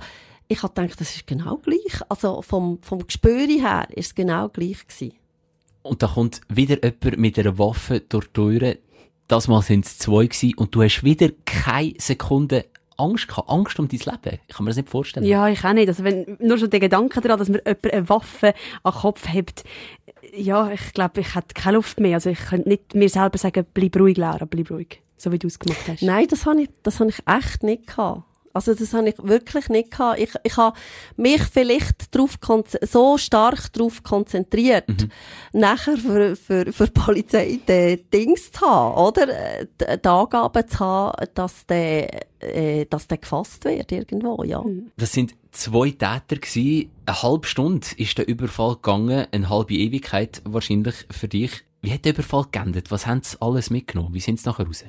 ich 0.47 0.61
habe 0.61 0.73
gedacht, 0.75 1.01
das 1.01 1.15
ist 1.15 1.25
genau 1.25 1.57
gleich. 1.57 2.01
Also, 2.07 2.43
vom, 2.43 2.77
vom 2.83 3.07
Gespür 3.07 3.47
her 3.47 3.87
ist 3.95 4.09
es 4.09 4.15
genau 4.15 4.49
gleich 4.49 4.85
gewesen. 4.87 5.13
Und 5.87 6.03
da 6.03 6.07
kommt 6.07 6.41
wieder 6.49 6.75
jemand 6.83 7.17
mit 7.17 7.39
einer 7.39 7.57
Waffe 7.57 8.01
durch 8.01 8.27
die 8.27 8.33
Tür. 8.33 8.75
Das 9.27 9.47
Mal 9.47 9.61
sind 9.61 9.85
es 9.85 9.97
zwei 9.97 10.25
gewesen, 10.25 10.53
und 10.57 10.73
du 10.75 10.83
hast 10.83 11.03
wieder 11.03 11.29
keine 11.45 11.93
Sekunde 11.97 12.65
Angst 12.97 13.27
gehabt. 13.27 13.49
Angst 13.49 13.79
um 13.79 13.87
dein 13.87 13.99
Leben. 13.99 14.39
Ich 14.47 14.55
kann 14.55 14.63
mir 14.63 14.71
das 14.71 14.77
nicht 14.77 14.89
vorstellen. 14.89 15.25
Ja, 15.25 15.47
ich 15.47 15.63
auch 15.63 15.73
nicht. 15.73 15.87
Also 15.87 16.03
wenn, 16.03 16.37
nur 16.39 16.57
schon 16.57 16.69
der 16.69 16.79
Gedanke 16.79 17.21
daran, 17.21 17.39
dass 17.39 17.49
mir 17.49 17.61
jemand 17.65 17.93
eine 17.93 18.09
Waffe 18.09 18.53
an 18.83 18.91
den 18.91 19.01
Kopf 19.01 19.27
hebt, 19.31 19.63
ja, 20.35 20.71
ich 20.71 20.93
glaube, 20.93 21.21
ich 21.21 21.35
hätte 21.35 21.53
keine 21.53 21.77
Luft 21.77 21.99
mehr. 21.99 22.15
Also 22.15 22.29
ich 22.29 22.39
könnte 22.39 22.69
nicht 22.69 22.95
mir 22.95 23.09
selber 23.09 23.37
sagen, 23.37 23.65
bleib 23.73 23.95
ruhig, 23.97 24.17
Laura, 24.17 24.45
bleib 24.45 24.71
ruhig. 24.71 25.01
So 25.15 25.31
wie 25.31 25.39
du 25.39 25.47
es 25.47 25.59
gemacht 25.59 25.81
hast. 25.87 26.01
Nein, 26.01 26.27
das 26.29 26.45
habe 26.45 26.63
ich, 26.63 26.69
das 26.83 26.99
habe 26.99 27.09
ich 27.09 27.19
echt 27.27 27.63
nicht 27.63 27.87
gehabt. 27.87 28.23
Also 28.57 28.73
das 28.73 28.93
habe 28.93 29.09
ich 29.09 29.15
wirklich 29.21 29.69
nicht 29.69 29.91
gehabt. 29.91 30.19
Ich, 30.19 30.33
ich 30.43 30.57
habe 30.57 30.77
mich 31.15 31.41
vielleicht 31.43 32.15
drauf 32.15 32.37
so 32.81 33.17
stark 33.17 33.71
darauf 33.73 34.03
konzentriert, 34.03 34.87
mhm. 34.89 35.11
nachher 35.53 35.97
für, 35.97 36.35
für, 36.35 36.73
für 36.73 36.85
die 36.85 36.91
Polizei 36.91 37.59
die 37.67 38.03
Dings 38.11 38.51
zu 38.51 38.61
haben, 38.61 38.97
oder? 38.97 39.27
Die, 39.27 40.01
die 40.01 40.09
Angaben 40.09 40.67
zu 40.67 40.79
haben, 40.79 41.27
dass 41.33 41.65
der, 41.67 42.41
äh, 42.41 42.85
dass 42.85 43.07
der 43.07 43.19
gefasst 43.19 43.65
wird 43.65 43.91
irgendwo, 43.91 44.43
ja. 44.43 44.61
Mhm. 44.61 44.91
Das 44.97 45.11
sind 45.11 45.35
zwei 45.51 45.91
Täter 45.91 46.41
gewesen. 46.41 46.91
Eine 47.05 47.21
halbe 47.23 47.47
Stunde 47.47 47.87
ist 47.97 48.17
der 48.17 48.27
Überfall 48.27 48.75
gegangen, 48.75 49.27
eine 49.31 49.49
halbe 49.49 49.73
Ewigkeit 49.75 50.41
wahrscheinlich 50.45 50.95
für 51.11 51.27
dich. 51.27 51.63
Wie 51.81 51.91
hat 51.91 52.05
der 52.05 52.13
Überfall 52.13 52.45
geendet? 52.51 52.91
Was 52.91 53.05
haben 53.05 53.21
sie 53.23 53.37
alles 53.39 53.69
mitgenommen? 53.69 54.13
Wie 54.13 54.19
sind 54.19 54.39
sie 54.39 54.49
nachher 54.49 54.65
raus? 54.65 54.83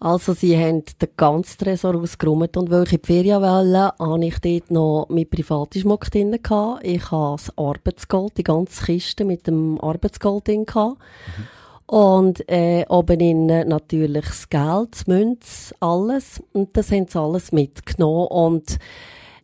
Also 0.00 0.32
sie 0.32 0.56
haben 0.56 0.84
den 1.00 1.08
ganzen 1.16 1.58
Tresor 1.58 1.96
ausgeräumt 1.96 2.56
und 2.56 2.70
weil 2.70 2.84
ich 2.84 2.92
in 2.92 3.00
die 3.02 3.06
Ferien 3.06 3.42
wollte, 3.42 3.92
habe 3.98 4.24
ich 4.24 4.38
dort 4.38 4.70
noch 4.70 5.06
mit 5.08 5.30
private 5.30 5.80
Schmuck 5.80 6.10
drin 6.10 6.38
gehabt. 6.40 6.84
Ich 6.84 7.10
habe 7.10 7.36
das 7.36 7.56
Arbeitsgold, 7.58 8.38
die 8.38 8.44
ganze 8.44 8.84
Kiste 8.84 9.24
mit 9.24 9.46
dem 9.48 9.80
Arbeitsgold 9.80 10.46
drin 10.46 10.66
gehabt. 10.66 10.98
Mhm. 10.98 11.94
Und 11.96 12.48
äh, 12.50 12.84
oben 12.88 13.18
innen 13.18 13.68
natürlich 13.68 14.26
das 14.26 14.48
Geld, 14.48 14.88
das 14.92 15.06
Münz, 15.06 15.74
alles. 15.80 16.42
Und 16.52 16.76
das 16.76 16.92
haben 16.92 17.08
sie 17.08 17.18
alles 17.18 17.50
mitgenommen. 17.50 18.26
Und 18.26 18.78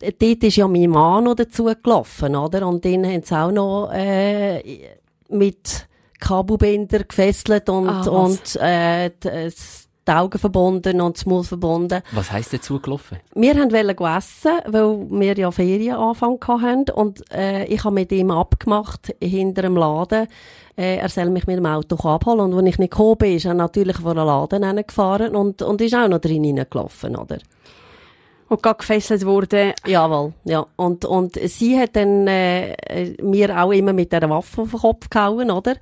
dort 0.00 0.44
ist 0.44 0.56
ja 0.56 0.68
mein 0.68 0.90
Mann 0.90 1.24
noch 1.24 1.36
dazu 1.36 1.64
gelaufen, 1.82 2.36
oder? 2.36 2.68
Und 2.68 2.84
den 2.84 3.06
haben 3.06 3.22
sie 3.22 3.34
auch 3.34 3.50
noch 3.50 3.90
äh, 3.92 4.62
mit 5.30 5.88
Kabelbinder 6.20 7.04
gefesselt 7.04 7.68
und, 7.68 7.88
Ah, 7.88 8.08
und 8.08 8.56
äh, 8.56 9.10
die, 9.22 9.28
die 10.06 10.12
Augen 10.12 10.38
verbunden 10.38 11.00
und 11.00 11.16
das 11.16 11.26
Maul 11.26 11.44
verbunden. 11.44 12.02
Was 12.12 12.30
heisst 12.30 12.52
dazu 12.52 12.80
gelaufen? 12.80 13.18
Wir 13.34 13.56
wollten 13.56 14.04
essen, 14.04 14.52
weil 14.66 15.06
wir 15.10 15.36
ja 15.36 15.50
Ferienanfang 15.50 16.38
hatten. 16.46 16.90
Und 16.90 17.22
äh, 17.32 17.64
ich 17.66 17.84
habe 17.84 17.94
mit 17.94 18.12
ihm 18.12 18.30
abgemacht, 18.30 19.14
hinter 19.22 19.62
dem 19.62 19.76
Laden, 19.76 20.26
äh, 20.76 20.96
er 20.96 21.08
soll 21.08 21.30
mich 21.30 21.46
mit 21.46 21.56
dem 21.56 21.66
Auto 21.66 21.96
abholen. 22.08 22.40
Und 22.40 22.56
wenn 22.56 22.66
ich 22.66 22.78
nicht 22.78 22.90
gekommen 22.90 23.18
bin, 23.18 23.36
ist 23.36 23.46
er 23.46 23.54
natürlich 23.54 23.96
vor 23.96 24.14
den 24.14 24.26
Laden 24.26 24.86
gefahren 24.86 25.34
und, 25.34 25.62
und 25.62 25.80
ist 25.80 25.94
auch 25.94 26.08
noch 26.08 26.20
drin 26.20 26.44
hineingelaufen, 26.44 27.16
oder? 27.16 27.38
Und 28.48 28.62
gerade 28.62 28.78
gefesselt 28.78 29.24
wurde. 29.24 29.74
Jawohl, 29.86 30.34
ja. 30.44 30.66
Und, 30.76 31.04
und 31.04 31.36
sie 31.48 31.78
hat 31.78 31.96
dann 31.96 32.26
äh, 32.26 32.76
mir 33.22 33.62
auch 33.62 33.72
immer 33.72 33.92
mit 33.92 34.12
der 34.12 34.28
Waffe 34.28 34.62
auf 34.62 34.70
den 34.70 34.80
Kopf 34.80 35.08
gehauen, 35.10 35.50
oder? 35.50 35.76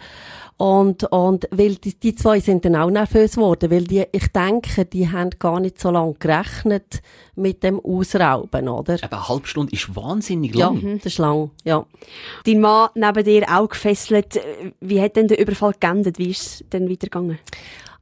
Und, 0.59 1.05
und 1.11 1.49
weil 1.51 1.75
die, 1.75 1.99
die 1.99 2.15
zwei 2.15 2.39
sind 2.39 2.65
dann 2.65 2.77
auch 2.77 2.89
nervös 2.91 3.35
geworden, 3.35 3.69
weil 3.71 3.83
die, 3.85 4.05
ich 4.13 4.29
denke, 4.29 4.85
die 4.85 5.11
haben 5.11 5.31
gar 5.41 5.59
nicht 5.59 5.81
so 5.81 5.91
lange 5.91 6.15
gerechnet 6.15 7.03
mit 7.35 7.65
dem 7.65 7.81
Ausrauben, 7.85 8.69
oder? 8.69 8.95
Eben, 8.95 9.11
eine 9.13 9.29
halbe 9.29 9.47
Stunde 9.49 9.73
ist 9.73 9.97
wahnsinnig 9.97 10.55
Ja, 10.55 10.67
lang. 10.67 10.99
das 10.99 11.07
ist 11.07 11.19
lang, 11.19 11.51
ja. 11.65 11.85
Dein 12.45 12.61
Mann 12.61 12.91
neben 12.95 13.25
dir 13.25 13.47
auch 13.51 13.69
gefesselt. 13.71 14.39
Wie 14.81 15.01
hat 15.03 15.17
denn 15.17 15.27
der 15.27 15.41
Überfall 15.41 15.75
geendet? 15.81 16.19
Wie 16.19 16.31
ist 16.31 16.43
es 16.43 16.65
denn 16.73 16.89
weitergegangen? 16.89 17.39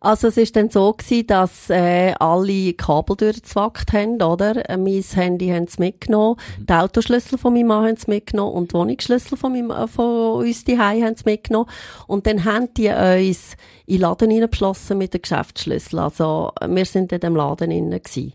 Also 0.02 0.28
es 0.28 0.38
ist 0.38 0.56
dann 0.56 0.70
so 0.70 0.94
gewesen, 0.94 1.26
dass 1.26 1.68
äh, 1.68 2.14
alle 2.18 2.72
Kabel 2.72 3.16
durchgezwackt 3.16 3.92
haben, 3.92 4.22
oder? 4.22 4.68
Äh, 4.68 4.78
mein 4.78 5.02
Handy 5.02 5.48
haben 5.48 5.66
sie 5.66 5.78
mitgenommen, 5.78 6.36
die 6.58 6.72
Autoschlüssel 6.72 7.36
von 7.36 7.52
meinem 7.52 7.66
Mann 7.66 7.86
haben 7.86 7.96
sie 7.96 8.10
mitgenommen 8.10 8.54
und 8.54 8.72
die 8.72 8.76
Wohnungsschlüssel 8.76 9.36
von, 9.36 9.52
meinem, 9.52 9.70
äh, 9.70 9.86
von 9.86 10.46
uns 10.46 10.64
die 10.64 10.78
haben 10.78 11.14
sie 11.14 11.24
mitgenommen. 11.26 11.68
Und 12.06 12.26
dann 12.26 12.46
haben 12.46 12.72
die 12.74 12.88
uns 12.88 13.56
in 13.84 13.96
den 13.96 14.00
Laden 14.00 14.30
hineinbeschlossen 14.30 14.96
mit 14.96 15.12
den 15.12 15.20
Geschäftsschlüssel. 15.20 15.98
Also 15.98 16.52
wir 16.66 16.84
sind 16.86 17.12
in 17.12 17.20
dem 17.20 17.36
Laden 17.36 17.70
gewesen. 17.70 18.32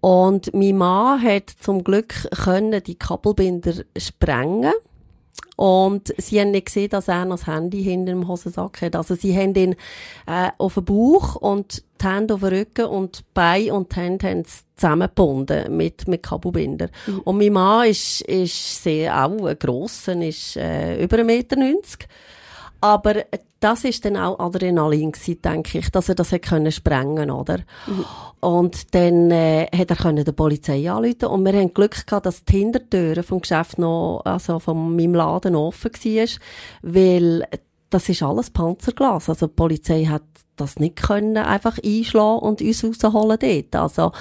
Und 0.00 0.54
mein 0.54 0.76
Mann 0.76 1.20
hat 1.20 1.50
zum 1.50 1.82
Glück 1.82 2.14
können 2.44 2.82
die 2.84 2.94
Kabelbinder 2.94 3.72
sprengen. 3.96 4.74
Und 5.56 6.12
sie 6.18 6.40
haben 6.40 6.50
nicht 6.50 6.66
gesehen, 6.66 6.90
dass 6.90 7.08
er 7.08 7.24
noch 7.24 7.38
das 7.38 7.46
Handy 7.46 7.82
hinter 7.82 8.12
dem 8.12 8.26
Hosensack 8.26 8.82
hat. 8.82 8.96
Also 8.96 9.14
sie 9.14 9.36
haben 9.36 9.54
ihn 9.54 9.76
äh, 10.26 10.50
auf 10.58 10.74
den 10.74 10.84
Bauch 10.84 11.36
und 11.36 11.84
die 12.00 12.06
Hände 12.06 12.34
auf 12.34 12.40
den 12.40 12.48
Rücken 12.50 12.86
und 12.86 13.20
die 13.20 13.24
Beine 13.34 13.74
und 13.74 13.94
die 13.94 14.00
Hände 14.00 14.28
haben 14.28 14.44
sie 14.44 14.62
zusammengebunden 14.76 15.76
mit, 15.76 16.08
mit 16.08 16.24
Kabelbinder. 16.24 16.88
Und 17.24 17.38
mein 17.38 17.52
Mann 17.52 17.88
ist, 17.88 18.22
ist 18.22 18.82
sehr, 18.82 19.24
auch 19.24 19.46
ein 19.46 19.58
grosser, 19.58 20.20
ist 20.20 20.56
äh, 20.56 21.02
über 21.02 21.18
1,90 21.18 21.24
Meter. 21.24 21.56
Aber 22.80 23.14
das 23.64 23.82
ist 23.84 24.04
dann 24.04 24.18
auch 24.18 24.38
Adrenalin 24.38 25.12
gewesen, 25.12 25.40
denke 25.40 25.78
ich, 25.78 25.90
dass 25.90 26.10
er 26.10 26.14
das 26.14 26.32
hat 26.32 26.42
können 26.42 26.70
sprengen, 26.70 27.30
oder? 27.30 27.60
Und 28.40 28.94
dann 28.94 29.30
äh, 29.30 29.64
er 29.64 29.96
können 29.96 30.22
der 30.22 30.32
Polizei 30.32 30.90
anrufen 30.90 31.24
und 31.28 31.46
wir 31.46 31.54
haben 31.54 31.72
Glück 31.72 32.06
gehabt, 32.06 32.26
dass 32.26 32.44
die 32.44 32.58
Hintertüre 32.58 33.22
vom 33.22 33.40
Geschäft 33.40 33.78
noch, 33.78 34.20
also 34.26 34.58
von 34.58 34.94
meinem 34.94 35.14
Laden 35.14 35.56
offen 35.56 35.90
war, 35.94 36.28
weil 36.82 37.46
das 37.88 38.08
ist 38.10 38.22
alles 38.22 38.50
Panzerglas. 38.50 39.30
Also 39.30 39.46
die 39.46 39.54
Polizei 39.54 40.04
hat 40.04 40.22
das 40.56 40.78
nicht 40.78 40.96
können 40.96 41.36
einfach 41.36 41.78
einschlagen 41.84 42.38
und 42.40 42.60
uns 42.60 42.84
rausholen 42.84 43.38
dort. 43.40 43.76
Also, 43.76 44.12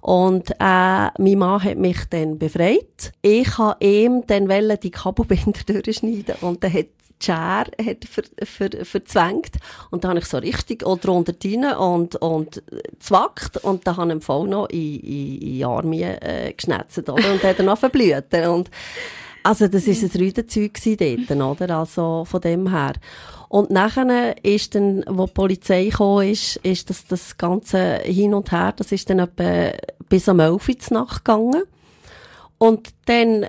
und, 0.00 0.50
äh, 0.50 0.54
mein 0.58 1.38
Mann 1.38 1.62
hat 1.62 1.78
mich 1.78 1.98
dann 2.10 2.38
befreit. 2.38 3.12
Ich 3.22 3.58
habe 3.58 3.84
ihm 3.84 4.24
dann 4.26 4.48
die 4.82 4.90
Kabelbinder 4.90 5.60
durchschneiden 5.66 6.36
und 6.40 6.62
dann 6.62 6.72
hat 6.72 6.86
die 7.20 7.24
Schere 7.24 7.70
hat 7.84 8.04
ver, 8.04 8.22
ver, 8.44 8.84
verzwängt. 8.84 9.56
Und 9.90 10.04
dann 10.04 10.10
habe 10.10 10.20
ich 10.20 10.26
so 10.26 10.38
richtig 10.38 10.84
auch 10.84 10.98
drunter 10.98 11.32
rein 11.44 11.76
und, 11.76 12.16
und 12.16 12.62
zwackt. 13.00 13.56
Und 13.58 13.86
dann 13.86 13.96
habe 13.96 14.10
ich 14.10 14.16
ihm 14.16 14.20
voll 14.20 14.48
noch 14.48 14.68
in, 14.68 15.00
in, 15.00 15.40
in 15.40 15.64
Arme 15.64 16.22
äh, 16.22 16.52
geschnetzt, 16.52 17.08
oder? 17.08 17.14
Und 17.14 17.42
hat 17.42 17.58
er 17.58 17.64
noch 17.64 17.78
verblüht. 17.78 18.32
Und, 18.48 18.70
also, 19.42 19.68
das 19.68 19.86
ist 19.86 20.02
ein 20.02 20.20
Rüdenzeug 20.20 20.78
dort, 20.98 21.30
oder? 21.30 21.78
Also, 21.78 22.24
von 22.24 22.40
dem 22.40 22.70
her. 22.70 22.94
Und 23.48 23.70
nachher 23.70 24.44
ist 24.44 24.74
dann, 24.74 25.04
wo 25.08 25.26
die 25.26 25.32
Polizei 25.32 25.84
gekommen 25.86 26.28
ist, 26.28 26.56
ist 26.56 26.90
das, 26.90 27.06
das 27.06 27.38
Ganze 27.38 28.00
hin 28.04 28.34
und 28.34 28.52
her, 28.52 28.74
das 28.76 28.92
ist 28.92 29.08
dann 29.08 29.20
etwa 29.20 29.72
bis 30.08 30.28
um 30.28 30.40
11 30.40 30.68
Uhr 30.68 30.76
Nacht 30.90 31.24
gegangen. 31.24 31.62
Und 32.58 32.90
dann 33.06 33.46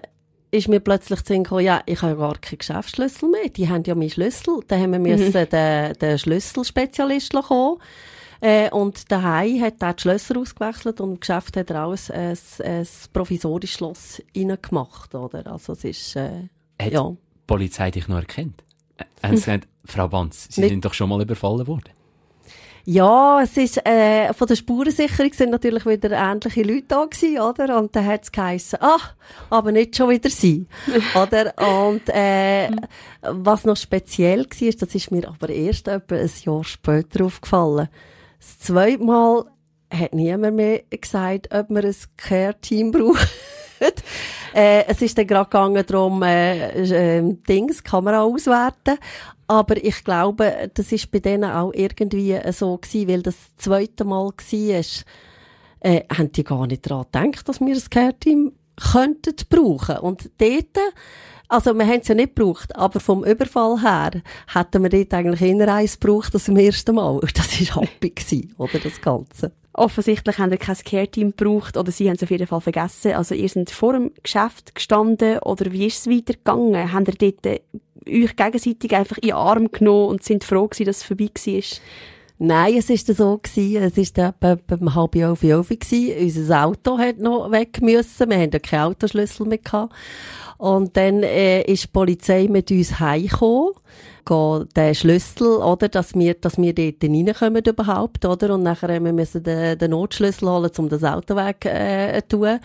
ist 0.52 0.68
mir 0.68 0.80
plötzlich 0.80 1.24
zu 1.24 1.38
gekommen, 1.38 1.66
ja, 1.66 1.82
ich 1.86 2.02
habe 2.02 2.16
gar 2.16 2.38
keinen 2.38 2.60
Geschäftsschlüssel 2.60 3.30
mehr. 3.30 3.50
Die 3.50 3.70
haben 3.70 3.84
ja 3.84 3.94
meinen 3.94 4.10
Schlüssel. 4.10 4.62
Dann 4.68 4.82
haben 4.82 4.92
wir 4.92 5.00
müssen 5.00 5.32
den, 5.50 5.94
den 5.94 6.18
Schlüsselspezialist 6.18 7.34
kommen. 7.34 7.78
Äh, 8.42 8.70
und 8.72 9.12
daheim 9.12 9.62
hat 9.62 9.82
er 9.82 9.94
die 9.94 10.02
Schlösser 10.02 10.38
ausgewechselt 10.38 11.02
und 11.02 11.10
im 11.10 11.20
Geschäft 11.20 11.58
hat 11.58 11.70
er 11.72 11.86
auch 11.86 11.92
ein, 11.92 12.16
ein, 12.16 12.38
ein 12.64 12.88
provisorisches 13.12 13.76
Schloss 13.78 14.22
reingemacht, 14.36 15.14
oder? 15.14 15.46
Also 15.52 15.74
es 15.74 15.84
ist, 15.84 16.16
äh, 16.16 16.48
Hat 16.82 16.92
ja. 16.92 17.10
die 17.10 17.18
Polizei 17.46 17.92
dich 17.92 18.08
noch 18.08 18.16
erkannt? 18.16 18.64
Äh, 19.00 19.28
Haben 19.28 19.38
sie 19.38 19.44
gesagt, 19.44 19.68
Frau 19.86 20.08
Banz, 20.08 20.48
Sie 20.52 20.62
Nicht- 20.62 20.70
sind 20.72 20.86
doch 20.86 20.94
schon 20.94 21.10
mal 21.10 21.22
überfallen 21.22 21.66
worden? 21.68 21.90
Ja, 22.86 23.42
es 23.44 23.56
ist, 23.58 23.86
äh, 23.86 24.34
von 24.34 24.48
der 24.48 24.56
Spurensicherung 24.56 25.32
sind 25.34 25.52
natürlich 25.52 25.86
wieder 25.86 26.10
ähnliche 26.12 26.64
Leute 26.64 26.86
da 26.88 27.06
gewesen, 27.06 27.40
oder? 27.40 27.78
Und 27.78 27.96
dann 27.96 28.06
hat's 28.08 28.32
geheissen, 28.32 28.80
ah, 28.82 28.98
aber 29.52 29.72
nicht 29.72 29.96
schon 29.96 30.10
wieder 30.10 30.30
sie, 30.30 30.66
oder? 31.14 31.54
Und, 31.88 32.02
äh, 32.10 32.70
was 33.22 33.66
noch 33.66 33.78
speziell 33.78 34.40
war, 34.46 34.68
ist, 34.68 34.82
das 34.82 34.96
ist 34.96 35.12
mir 35.12 35.28
aber 35.28 35.50
erst 35.50 35.88
etwa 35.88 36.16
ein 36.16 36.32
Jahr 36.44 36.64
später 36.64 37.26
aufgefallen. 37.26 37.90
Das 38.40 38.58
zweite 38.60 39.04
Mal 39.04 39.46
hat 39.94 40.14
niemand 40.16 40.56
mehr 40.56 40.82
gesagt, 40.90 41.54
ob 41.54 41.70
wir 41.70 41.84
ein 41.84 41.96
Care-Team 42.18 42.92
brauchen. 42.92 43.28
Äh, 44.54 44.86
es 44.88 45.02
ist 45.02 45.18
dann 45.18 45.28
gerade 45.28 45.46
gegangen 45.46 45.84
darum, 45.86 46.24
äh, 46.24 47.18
äh, 47.18 47.38
Dings, 47.48 47.84
Kamera 47.84 48.22
auswerten. 48.24 48.98
Aber 49.48 49.84
ich 49.84 50.04
glaube, 50.04 50.70
das 50.74 50.92
ist 50.92 51.10
bei 51.12 51.20
denen 51.20 51.50
auch 51.50 51.74
irgendwie 51.74 52.34
äh, 52.34 52.54
so 52.54 52.78
gewesen, 52.78 53.08
weil 53.08 53.24
das 53.24 53.36
zweite 53.58 54.06
Mal 54.06 54.28
war, 54.28 54.86
äh, 55.82 56.04
haben 56.16 56.32
die 56.32 56.44
gar 56.44 56.68
nicht 56.68 56.90
daran 56.90 57.06
gedacht, 57.12 57.50
dass 57.50 57.60
wir 57.60 57.76
ein 57.76 57.90
Care-Team 57.90 58.54
könnten 58.92 59.36
brauchen. 59.50 59.98
Und 59.98 60.30
dort, 60.38 60.78
also 61.48 61.74
wir 61.74 61.86
haben 61.86 62.02
es 62.02 62.08
ja 62.08 62.16
nicht 62.16 62.36
gebraucht, 62.36 62.76
aber 62.76 63.00
vom 63.00 63.24
Überfall 63.24 63.82
her 63.82 64.22
hätten 64.54 64.84
wir 64.84 64.90
dort 64.90 65.14
eigentlich 65.14 65.42
eher 65.42 65.74
eins 65.74 66.00
gebraucht 66.00 66.34
als 66.34 66.46
zum 66.46 66.58
ersten 66.58 66.96
Mal. 66.96 67.20
Das 67.34 67.76
war 67.76 67.84
happy 67.84 68.12
gewesen, 68.12 68.54
oder, 68.58 68.80
das 68.80 69.02
Ganze. 69.02 69.52
Offensichtlich 69.80 70.38
haben 70.40 70.52
ihr 70.52 70.58
kein 70.58 70.76
Care-Team 70.76 71.34
gebraucht 71.38 71.78
oder 71.78 71.90
sie 71.90 72.10
haben 72.10 72.18
es 72.18 72.24
auf 72.24 72.32
jeden 72.32 72.48
Fall 72.48 72.60
vergessen. 72.60 73.14
Also 73.14 73.34
ihr 73.34 73.48
seid 73.48 73.70
vor 73.70 73.94
dem 73.94 74.12
Geschäft 74.22 74.76
gestanden 74.76 75.40
oder 75.40 75.72
wie 75.72 75.86
ist 75.86 76.00
es 76.00 76.14
weitergegangen? 76.14 76.92
Haben 76.92 77.06
ihr 77.06 77.14
dort 77.32 77.46
äh, 77.46 77.62
euch 78.06 78.36
gegenseitig 78.36 78.94
einfach 78.94 79.18
in 79.20 79.30
den 79.30 79.38
Arm 79.38 79.72
genommen 79.72 80.10
und 80.10 80.24
sind 80.24 80.44
froh 80.44 80.68
gewesen, 80.68 80.86
dass 80.86 80.98
es 80.98 81.04
vorbei 81.04 81.30
war? 81.34 81.64
Nein, 82.42 82.78
es 82.78 82.90
ist 82.90 83.08
so 83.08 83.38
gewesen, 83.38 83.84
es 83.84 83.98
ist 83.98 84.18
etwa 84.18 84.58
beim 84.66 84.96
halb 84.96 85.14
elf 85.18 85.44
elf 85.44 85.68
gewesen. 85.68 86.24
Unser 86.24 86.66
Auto 86.66 86.98
hat 86.98 87.20
noch 87.20 87.52
weg 87.52 87.82
müssen. 87.82 88.30
Wir 88.30 88.38
haben 88.38 88.52
ja 88.54 88.60
keinen 88.60 88.84
Autoschlüssel 88.84 89.46
mehr 89.46 89.58
gehabt. 89.58 89.94
Und 90.58 90.96
dann, 90.96 91.22
äh, 91.24 91.64
ist 91.64 91.84
die 91.84 91.88
Polizei 91.90 92.48
mit 92.50 92.72
uns 92.72 92.98
heimgekommen. 92.98 93.74
Den 94.76 94.96
Schlüssel, 94.96 95.58
oder, 95.58 95.90
dass 95.90 96.14
wir, 96.14 96.34
dass 96.36 96.58
wir 96.58 96.74
dort 96.74 97.04
reinkommen 97.04 97.64
überhaupt, 97.66 98.24
oder? 98.24 98.54
Und 98.54 98.64
nachher 98.64 98.94
haben 98.94 99.06
wir 99.06 99.14
müssen 99.14 99.44
den, 99.44 99.78
den 99.78 99.92
Notschlüssel 99.92 100.50
holen, 100.50 100.72
um 100.78 100.88
das 100.88 101.04
Auto 101.04 101.36
weg, 101.36 101.66
äh, 101.66 102.22
zu 102.30 102.38
tun. 102.38 102.60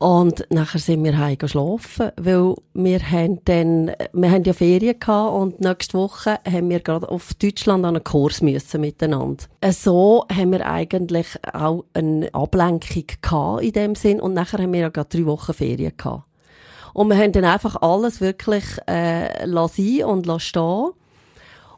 Und 0.00 0.46
nachher 0.48 0.78
sind 0.78 1.04
wir 1.04 1.18
heim 1.18 1.36
geschlafen, 1.36 2.10
weil 2.16 2.54
wir 2.72 3.00
haben 3.10 3.44
dann, 3.44 3.92
wir 4.14 4.30
haben 4.30 4.44
ja 4.44 4.54
Ferien 4.54 4.98
gehabt 4.98 5.34
und 5.34 5.60
nächste 5.60 5.98
Woche 5.98 6.38
haben 6.50 6.70
wir 6.70 6.80
gerade 6.80 7.06
auf 7.10 7.34
Deutschland 7.34 7.84
an 7.84 7.96
einen 7.96 8.04
Kurs 8.04 8.40
müssen 8.40 8.80
miteinander. 8.80 9.44
Äh, 9.60 9.72
So 9.72 10.24
haben 10.34 10.52
wir 10.52 10.64
eigentlich 10.64 11.26
auch 11.52 11.84
eine 11.92 12.32
Ablenkung 12.32 13.04
gehabt 13.20 13.62
in 13.62 13.72
dem 13.72 13.94
Sinn 13.94 14.22
und 14.22 14.32
nachher 14.32 14.62
haben 14.62 14.72
wir 14.72 14.80
ja 14.80 14.88
gerade 14.88 15.18
drei 15.18 15.26
Wochen 15.26 15.52
Ferien 15.52 15.92
gehabt. 15.94 16.24
Und 16.94 17.08
wir 17.08 17.18
haben 17.18 17.32
dann 17.32 17.44
einfach 17.44 17.76
alles 17.82 18.22
wirklich, 18.22 18.64
äh, 18.88 19.44
lassen 19.44 20.04
und 20.04 20.24
lassen 20.24 20.40
stehen. 20.40 20.90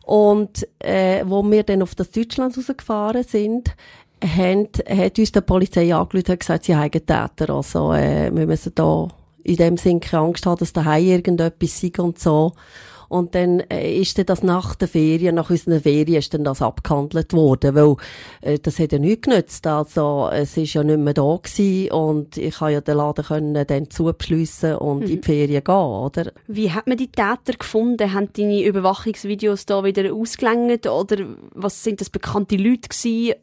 Und 0.05 0.67
äh, 0.79 1.25
wo 1.27 1.43
wir 1.49 1.65
dann 1.65 1.83
auf 1.83 1.97
das 1.97 2.13
Deutschland 2.13 2.57
rausgefahren 2.57 3.25
sind, 3.25 3.75
haben, 4.23 4.69
hat 4.89 5.19
uns 5.19 5.33
die 5.33 5.41
Polizei 5.41 5.95
angerufen 5.95 6.33
und 6.33 6.41
gesagt, 6.41 6.65
sie 6.65 6.77
haben 6.77 6.91
Täter. 6.91 7.51
Also 7.51 7.93
äh, 7.93 8.31
wir 8.35 8.47
müssen 8.47 8.73
da 8.75 9.09
in 9.45 9.57
dem 9.57 9.77
Sinn 9.77 10.01
keine 10.01 10.25
Angst 10.25 10.47
haben, 10.47 10.59
dass 10.59 10.73
daheim 10.73 11.05
irgendetwas 11.05 11.81
sei 11.81 11.93
und 11.99 12.19
so. 12.19 12.53
Und 13.13 13.35
dann 13.35 13.61
äh, 13.69 13.95
ist 14.01 14.17
dann 14.17 14.25
das 14.25 14.43
nach 14.43 14.75
der 14.75 14.89
Ferien, 14.89 15.35
nach 15.35 15.51
unseren 15.51 15.83
Ferien 15.83 16.17
ist 16.17 16.33
dann 16.33 16.45
das 16.45 16.63
abgehandelt 16.63 17.35
worden, 17.35 17.75
weil 17.75 17.97
äh, 18.41 18.59
das 18.59 18.79
hat 18.79 18.93
ja 18.93 18.99
nichts 18.99 19.29
genützt. 19.29 19.67
Also 19.67 20.31
es 20.33 20.57
ist 20.57 20.73
ja 20.73 20.83
nicht 20.83 20.99
mehr 20.99 21.13
da 21.13 21.39
gewesen 21.43 21.93
und 21.93 22.39
ich 22.39 22.59
habe 22.63 22.73
ja 22.73 22.81
den 22.81 22.97
Laden 22.97 23.23
können 23.23 23.67
dann 23.67 23.91
zubeschliessen 23.91 24.77
und 24.77 25.01
mhm. 25.01 25.11
in 25.11 25.21
die 25.21 25.27
Ferien 25.27 25.63
gehen, 25.63 25.75
oder? 25.75 26.33
Wie 26.47 26.73
hat 26.73 26.87
man 26.87 26.97
die 26.97 27.09
Täter 27.09 27.59
gefunden? 27.59 28.15
Haben 28.15 28.31
deine 28.35 28.63
Überwachungsvideos 28.63 29.67
da 29.67 29.85
wieder 29.85 30.15
ausgelangt 30.15 30.87
oder 30.87 31.19
was 31.55 31.85
sind 31.85 32.01
das 32.01 32.09
bekannte 32.09 32.57
Leute 32.57 32.89
gewesen? 32.89 33.35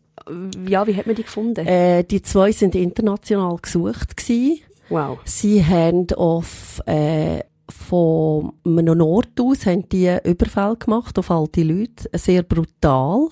Ja, 0.68 0.86
wie 0.88 0.96
hat 0.96 1.08
man 1.08 1.16
die 1.16 1.24
gefunden? 1.24 1.66
Äh, 1.66 2.04
die 2.04 2.22
zwei 2.22 2.52
sind 2.52 2.76
international 2.76 3.58
gesucht 3.58 4.18
gewesen. 4.18 4.60
Wow. 4.90 5.20
Sie 5.24 5.64
haben 5.64 6.08
auf, 6.16 6.82
äh, 6.86 7.44
von 7.70 8.54
einem 8.66 9.02
Ort 9.02 9.40
aus 9.40 9.66
haben 9.66 9.88
die 9.90 10.18
Überfall 10.24 10.76
gemacht 10.76 11.18
auf 11.20 11.30
alte 11.30 11.64
Leute. 11.64 12.10
Sehr 12.14 12.44
brutal. 12.44 13.30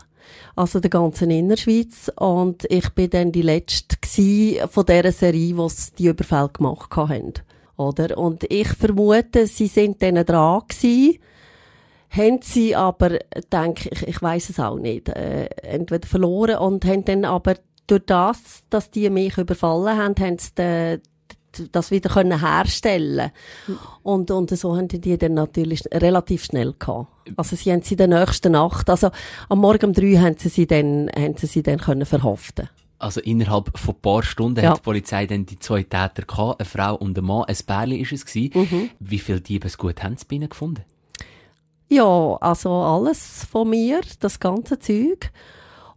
Also 0.55 0.79
der 0.79 0.89
ganzen 0.89 1.31
Innerschweiz. 1.31 2.11
Und 2.15 2.65
ich 2.69 2.89
bin 2.89 3.09
dann 3.09 3.31
die 3.31 3.41
letzte 3.41 3.97
von 4.67 4.85
dieser 4.85 5.11
Serie, 5.11 5.53
die 5.53 5.67
die 5.97 6.07
Überfall 6.07 6.49
gemacht 6.49 6.95
haben. 6.95 7.33
Oder? 7.77 8.17
Und 8.17 8.43
ich 8.51 8.67
vermute, 8.69 9.47
sie 9.47 9.67
sind 9.67 10.01
dann 10.01 10.15
dran 10.25 10.63
gewesen, 10.67 11.19
haben 12.09 12.39
sie 12.41 12.75
aber, 12.75 13.19
denke 13.51 13.89
ich, 13.91 14.07
ich 14.07 14.21
weiß 14.21 14.49
es 14.49 14.59
auch 14.59 14.77
nicht, 14.77 15.09
äh, 15.09 15.45
entweder 15.61 16.07
verloren 16.07 16.57
und 16.57 16.85
haben 16.85 17.05
dann 17.05 17.25
aber 17.25 17.55
durch 17.87 18.03
das, 18.05 18.63
dass 18.69 18.91
die 18.91 19.09
mich 19.09 19.37
überfallen 19.37 19.97
haben, 19.97 20.15
haben 20.19 20.37
sie 20.37 20.51
den, 20.55 21.01
das 21.71 21.91
wieder 21.91 22.09
können 22.09 22.39
herstellen 22.39 23.31
und 24.03 24.29
und 24.29 24.49
so 24.55 24.75
haben 24.75 24.89
die 24.89 25.17
dann 25.17 25.33
natürlich 25.33 25.83
relativ 25.91 26.43
schnell 26.43 26.75
gehabt. 26.77 27.07
Also 27.35 27.55
sie 27.55 27.71
haben 27.71 27.81
sie 27.81 27.95
in 27.95 27.97
der 27.97 28.07
nächsten 28.07 28.51
Nacht, 28.51 28.89
also 28.89 29.09
am 29.49 29.59
Morgen 29.59 29.87
um 29.87 29.93
drei 29.93 30.15
haben 30.17 30.35
sie 30.37 30.49
sie 30.49 30.67
dann 30.67 31.09
haben 31.15 31.35
sie 31.37 31.47
sie 31.47 31.63
dann 31.63 31.79
können 31.79 32.05
verhaften. 32.05 32.69
Also 32.99 33.21
innerhalb 33.21 33.77
von 33.77 33.95
ein 33.95 34.01
paar 34.01 34.23
Stunden 34.23 34.63
ja. 34.63 34.71
hat 34.71 34.79
die 34.79 34.83
Polizei 34.83 35.25
dann 35.27 35.45
die 35.45 35.59
zwei 35.59 35.83
Täter 35.83 36.23
gehabt, 36.27 36.59
eine 36.59 36.65
Frau 36.65 36.95
und 36.95 37.17
ein 37.17 37.23
Mann, 37.23 37.43
ein 37.43 37.57
Bärli 37.65 37.97
ist 37.97 38.11
es 38.11 38.25
gewesen. 38.25 38.51
Mhm. 38.55 38.89
Wie 38.99 39.19
viel 39.19 39.39
Diebesgut 39.39 40.03
haben 40.03 40.17
sie 40.17 40.25
bei 40.27 40.37
ihnen 40.37 40.49
gefunden? 40.49 40.83
Ja, 41.89 42.37
also 42.41 42.71
alles 42.71 43.45
von 43.49 43.69
mir, 43.69 44.01
das 44.19 44.39
ganze 44.39 44.79
Zeug. 44.79 45.31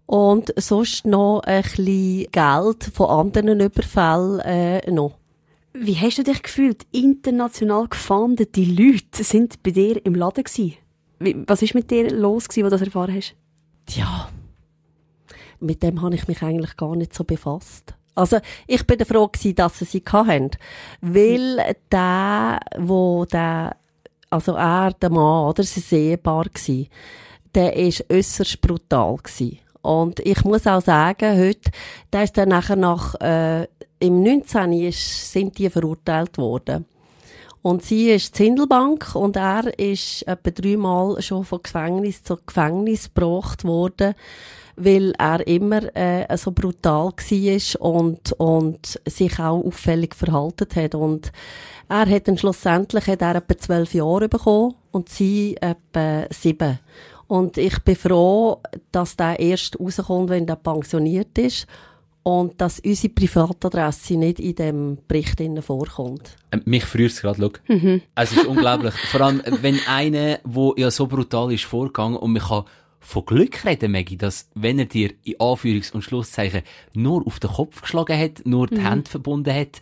Und 0.07 0.53
sonst 0.57 1.07
noch 1.07 1.41
ein 1.45 1.63
bisschen 1.63 2.27
Geld 2.31 2.85
von 2.93 3.11
anderen 3.11 3.61
Überfällen 3.61 4.41
äh, 4.41 4.91
noch. 4.91 5.13
Wie 5.73 5.97
hast 5.97 6.19
du 6.19 6.25
dich 6.25 6.43
gefühlt? 6.43 6.85
International 6.91 7.87
gefahndete 7.87 8.63
Leute 8.63 9.23
sind 9.23 9.63
bei 9.63 9.71
dir 9.71 10.05
im 10.05 10.17
Laden 10.17 10.43
gewesen. 10.43 10.77
Was 11.47 11.63
ist 11.63 11.75
mit 11.75 11.91
dir 11.91 12.11
los 12.11 12.49
gewesen, 12.49 12.65
als 12.65 12.73
du 12.73 12.79
das 12.79 12.87
erfahren 12.87 13.15
hast? 13.15 13.37
Ja, 13.91 14.31
mit 15.61 15.83
dem 15.83 16.03
habe 16.03 16.15
ich 16.15 16.27
mich 16.27 16.43
eigentlich 16.43 16.77
gar 16.77 16.97
nicht 16.97 17.15
so 17.15 17.25
befasst. 17.25 17.95
Also, 18.15 18.39
ich 18.67 18.87
bin 18.87 19.05
froh 19.05 19.29
gewesen, 19.29 19.55
dass 19.55 19.79
sie 19.79 19.85
sie 19.85 20.03
hatten. 20.05 20.51
Weil 21.01 21.77
der, 21.93 22.61
wo 22.79 23.25
der, 23.27 23.77
also 24.31 24.53
er, 24.53 24.93
der 24.93 25.11
Mann, 25.11 25.49
oder, 25.49 25.63
sie 25.63 25.81
sehbar 25.81 26.45
gewesen, 26.45 26.89
der 27.55 27.77
ist 27.77 28.05
äußerst 28.09 28.61
brutal 28.61 29.17
gewesen. 29.17 29.59
Und 29.83 30.21
ich 30.21 30.45
muss 30.45 30.67
auch 30.67 30.83
sagen, 30.83 31.39
heute, 31.39 31.71
der 32.13 32.25
ist 32.25 32.37
dann 32.37 32.51
nachher 32.51 32.77
nach, 32.77 33.15
äh, 33.21 33.67
im 33.99 34.23
19. 34.23 34.73
Ist, 34.73 35.33
sind 35.33 35.59
die 35.59 35.69
verurteilt 35.69 36.39
worden. 36.39 36.87
Und 37.63 37.83
sie 37.83 38.11
ist 38.11 38.35
Zindelbank 38.37 39.15
und 39.15 39.37
er 39.37 39.79
ist 39.79 40.23
etwa 40.27 40.51
dreimal 40.51 41.21
schon 41.21 41.45
von 41.45 41.63
Gefängnis 41.63 42.23
zu 42.23 42.39
Gefängnis 42.47 43.13
gebracht 43.13 43.65
worden, 43.65 44.15
weil 44.85 45.13
er 45.19 45.47
immer 45.47 45.95
äh, 45.97 46.37
so 46.37 46.53
brutal 46.53 47.13
war 47.13 47.81
und, 47.81 48.33
und 48.33 49.01
sich 49.07 49.39
auch 49.39 49.65
auffällig 49.65 50.15
verhalten 50.15 50.69
hat. 50.75 50.95
Und 50.95 51.33
er 51.89 52.09
hat 52.09 52.29
dann 52.29 52.39
schlussendlich 52.39 53.07
hat 53.07 53.23
er 53.23 53.37
etwa 53.37 53.59
zwölf 53.59 53.95
Jahre 53.95 54.29
bekommen 54.29 54.75
und 54.91 55.09
sie 55.09 55.57
etwa 55.61 56.27
sieben. 56.31 56.79
Und 57.27 57.59
ich 57.59 57.79
bin 57.81 57.97
froh, 57.97 58.61
dass 58.91 59.17
der 59.17 59.39
erst 59.39 59.79
rauskommt, 59.79 60.31
wenn 60.31 60.49
er 60.49 60.57
pensioniert 60.57 61.39
ist 61.39 61.67
und 62.23 62.61
dass 62.61 62.81
unsere 62.81 63.13
Privatadresse 63.13 64.15
nicht 64.15 64.41
in 64.41 64.55
dem 64.55 64.99
Bericht 65.09 65.41
vorkommt. 65.61 66.37
Ähm, 66.53 66.63
mich 66.65 66.85
freut 66.85 67.07
es 67.07 67.21
gerade, 67.21 67.41
schau. 67.41 67.75
Mhm. 67.75 68.03
Es 68.15 68.33
ist 68.33 68.47
unglaublich. 68.47 68.95
Vor 68.95 69.21
allem, 69.23 69.43
wenn 69.63 69.79
einer, 69.87 70.39
der 70.39 70.73
ja 70.77 70.91
so 70.91 71.07
brutal 71.07 71.53
ist, 71.53 71.65
vorgegangen 71.65 72.17
und 72.17 72.33
man 72.33 72.43
kann 72.43 72.65
von 73.01 73.25
Glück 73.25 73.65
reden, 73.65 73.93
Maggie, 73.93 74.17
dass, 74.17 74.49
wenn 74.55 74.79
er 74.79 74.85
dir 74.85 75.13
in 75.25 75.35
Anführungs- 75.37 75.93
und 75.93 76.03
Schlusszeichen 76.03 76.63
nur 76.95 77.27
auf 77.27 77.41
den 77.41 77.51
Kopf 77.51 77.83
geschlagen 77.83 78.19
hat, 78.19 78.43
nur 78.45 78.67
die 78.67 78.77
mhm. 78.77 78.87
Hände 78.89 79.11
verbunden 79.11 79.55
hat, 79.55 79.81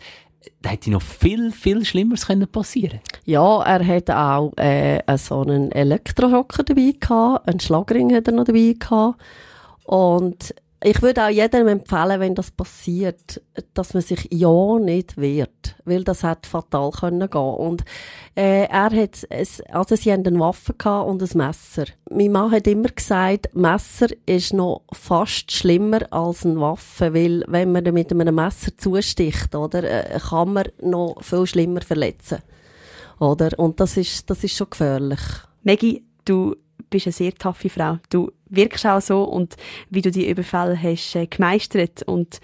da 0.61 0.69
hätte 0.69 0.89
noch 0.89 1.01
viel, 1.01 1.51
viel 1.51 1.83
Schlimmeres 1.83 2.27
können 2.27 2.47
passieren 2.47 3.01
Ja, 3.25 3.61
er 3.61 3.85
hat 3.85 4.09
auch 4.09 4.53
äh, 4.57 5.01
so 5.17 5.41
einen 5.41 5.71
Elektrohocker 5.71 6.63
dabei 6.63 6.93
gehabt, 6.97 7.47
einen 7.47 7.59
Schlagring 7.59 8.15
hat 8.15 8.27
er 8.27 8.33
noch 8.33 8.45
dabei 8.45 8.73
gehabt 8.79 9.21
und 9.83 10.55
ich 10.81 11.01
würde 11.01 11.25
auch 11.25 11.29
jedem 11.29 11.67
empfehlen, 11.67 12.21
wenn 12.21 12.35
das 12.35 12.51
passiert, 12.51 13.41
dass 13.73 13.93
man 13.93 14.01
sich 14.01 14.29
ja 14.31 14.79
nicht 14.79 15.17
wehrt, 15.17 15.75
weil 15.83 16.05
das 16.05 16.23
hat 16.23 16.45
fatal 16.45 16.91
können 16.91 17.29
gehen. 17.29 17.41
Und 17.41 17.83
äh, 18.35 18.65
er 18.65 18.89
hat, 18.89 19.27
es, 19.29 19.61
also 19.71 19.97
sie 19.97 20.13
haben 20.13 20.25
eine 20.25 20.39
Waffe 20.39 20.73
und 21.03 21.21
ein 21.21 21.37
Messer. 21.37 21.85
Mein 22.09 22.31
Mann 22.31 22.51
hat 22.51 22.65
immer 22.67 22.87
gesagt, 22.87 23.53
Messer 23.53 24.07
ist 24.25 24.53
noch 24.53 24.83
fast 24.93 25.51
schlimmer 25.51 26.01
als 26.11 26.45
eine 26.45 26.61
Waffe, 26.61 27.13
weil 27.13 27.43
wenn 27.47 27.73
man 27.73 27.83
mit 27.93 28.11
einem 28.11 28.35
Messer 28.35 28.71
zusticht, 28.77 29.53
oder, 29.55 29.83
äh, 29.83 30.17
kann 30.17 30.53
man 30.53 30.69
noch 30.81 31.17
viel 31.21 31.45
schlimmer 31.45 31.81
verletzen, 31.81 32.39
oder? 33.19 33.49
Und 33.59 33.81
das 33.81 33.97
ist, 33.97 34.29
das 34.29 34.45
ist 34.45 34.55
schon 34.55 34.69
gefährlich. 34.69 35.19
Maggie, 35.63 36.05
du 36.23 36.55
bist 36.89 37.07
eine 37.07 37.13
sehr 37.13 37.33
taffe 37.33 37.69
Frau. 37.69 37.99
Du 38.09 38.31
wirkst 38.49 38.85
auch 38.85 39.01
so 39.01 39.23
und 39.23 39.55
wie 39.89 40.01
du 40.01 40.11
die 40.11 40.29
Überfälle 40.29 40.81
hast 40.81 41.15
äh, 41.15 41.27
gemeistert 41.27 42.03
und 42.03 42.39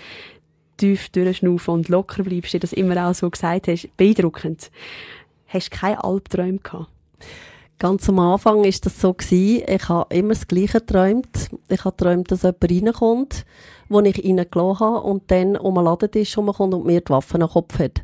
tief 0.78 1.10
durchschnaufen 1.10 1.74
und 1.74 1.90
locker 1.90 2.24
bleibst, 2.24 2.54
wie 2.54 2.58
du 2.58 2.62
das 2.62 2.74
immer 2.74 3.08
auch 3.08 3.14
so 3.14 3.30
gesagt 3.30 3.68
hast, 3.68 3.96
beeindruckend. 3.98 4.72
Hast 5.48 5.74
du 5.74 5.78
keine 5.78 6.04
Albträume 6.04 6.60
gehabt? 6.60 6.90
Ganz 7.78 8.08
am 8.08 8.20
Anfang 8.20 8.64
ist 8.64 8.86
das 8.86 9.02
so 9.02 9.14
gewesen. 9.14 9.64
Ich 9.68 9.90
habe 9.90 10.14
immer 10.16 10.34
das 10.34 10.48
Gleiche 10.48 10.80
geträumt. 10.80 11.50
Ich 11.68 11.84
habe 11.84 11.96
geträumt, 11.96 12.32
dass 12.32 12.44
jemand 12.44 12.64
reinkommt, 12.64 13.46
wo 13.90 14.00
ich 14.00 14.24
reingelassen 14.24 14.80
habe 14.80 15.02
und 15.02 15.30
dann 15.30 15.58
um 15.58 15.78
einen 15.78 15.86
Ladentisch 15.86 16.38
herumkommt 16.38 16.74
und 16.74 16.86
mir 16.86 17.02
die 17.02 17.10
Waffe 17.10 17.40
am 17.40 17.50
Kopf 17.50 17.78
hat. 17.80 18.04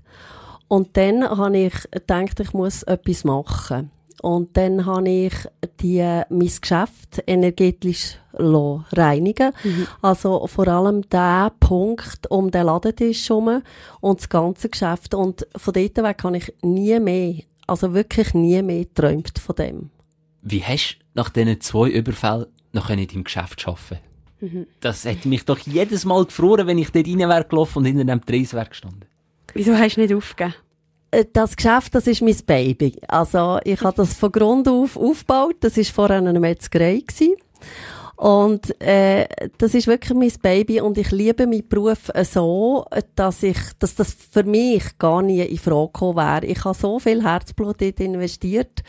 Und 0.68 0.96
dann 0.98 1.24
habe 1.24 1.58
ich 1.58 1.74
gedacht, 1.90 2.40
ich 2.42 2.54
muss 2.54 2.84
etwas 2.84 3.24
machen. 3.24 3.92
Und 4.22 4.56
dann 4.56 4.86
habe 4.86 5.10
ich 5.10 5.34
die, 5.80 6.00
mein 6.30 6.52
Geschäft 6.62 7.24
energetisch 7.26 8.18
reinigen 8.34 9.52
mhm. 9.64 9.88
Also 10.02 10.46
vor 10.48 10.68
allem 10.68 11.08
der 11.10 11.52
Punkt 11.60 12.30
um 12.30 12.52
den 12.52 12.68
Ladentisch 12.68 13.30
herum 13.30 13.64
und 14.00 14.20
das 14.20 14.30
ganze 14.30 14.70
Geschäft. 14.70 15.16
Und 15.16 15.48
von 15.56 15.74
dort 15.74 15.98
weg 15.98 16.24
habe 16.24 16.38
ich 16.38 16.54
nie 16.62 17.00
mehr, 17.00 17.36
also 17.66 17.94
wirklich 17.94 18.34
nie 18.36 18.62
mehr 18.62 18.86
geträumt 18.86 19.40
von 19.40 19.56
dem. 19.56 19.90
Wie 20.44 20.64
hast 20.64 21.00
du 21.00 21.06
nach 21.16 21.30
diesen 21.30 21.60
zwei 21.62 21.90
Überfällen 21.90 22.46
noch 22.74 22.90
in 22.92 23.06
deinem 23.06 23.24
Geschäft 23.24 23.68
arbeiten 23.68 24.00
mhm. 24.40 24.68
Das 24.82 25.04
hätte 25.04 25.28
mich 25.30 25.46
doch 25.46 25.58
jedes 25.60 26.06
Mal 26.06 26.26
gefroren, 26.26 26.68
wenn 26.68 26.78
ich 26.78 26.92
dort 26.92 27.08
rein 27.08 27.20
wäre 27.20 27.46
gelaufen 27.46 27.80
und 27.80 27.86
hinter 27.86 28.06
dem 28.06 28.24
Treis 28.24 28.54
wäre 28.54 28.68
gestanden. 28.68 29.06
Wieso 29.54 29.76
hast 29.76 29.98
du 29.98 30.02
nicht 30.02 30.14
aufgegeben? 30.14 30.54
Äh, 31.12 31.26
das 31.32 31.56
Geschäft, 31.56 31.94
das 31.94 32.08
ist 32.08 32.22
mein 32.22 32.38
Baby. 32.46 33.00
Also, 33.08 33.60
ich 33.64 33.82
habe 33.82 33.96
das 33.98 34.14
von 34.14 34.32
Grund 34.32 34.68
auf 34.68 34.98
aufgebaut. 34.98 35.58
Das 35.60 35.78
ist 35.78 35.92
vorher 35.92 36.18
eine 36.18 36.40
Metzgerei 36.40 37.04
gewesen. 37.06 37.36
Und 38.16 38.80
äh, 38.80 39.28
das 39.58 39.74
ist 39.74 39.88
wirklich 39.88 40.16
mein 40.16 40.32
Baby 40.44 40.80
und 40.80 40.96
ich 41.00 41.10
liebe 41.10 41.48
meinen 41.48 41.68
Beruf 41.68 42.12
so, 42.24 42.86
dass 43.16 43.42
ich, 43.42 43.58
dass 43.80 43.96
das 43.96 44.14
für 44.14 44.44
mich 44.44 45.00
gar 45.00 45.24
nie 45.24 45.42
in 45.42 45.58
Frage 45.58 45.88
gekommen 45.88 46.18
wäre. 46.18 46.46
Ich 46.46 46.64
habe 46.64 46.78
so 46.78 47.00
viel 47.00 47.24
Herzblut 47.24 47.82
dort 47.82 48.00
investiert, 48.00 48.84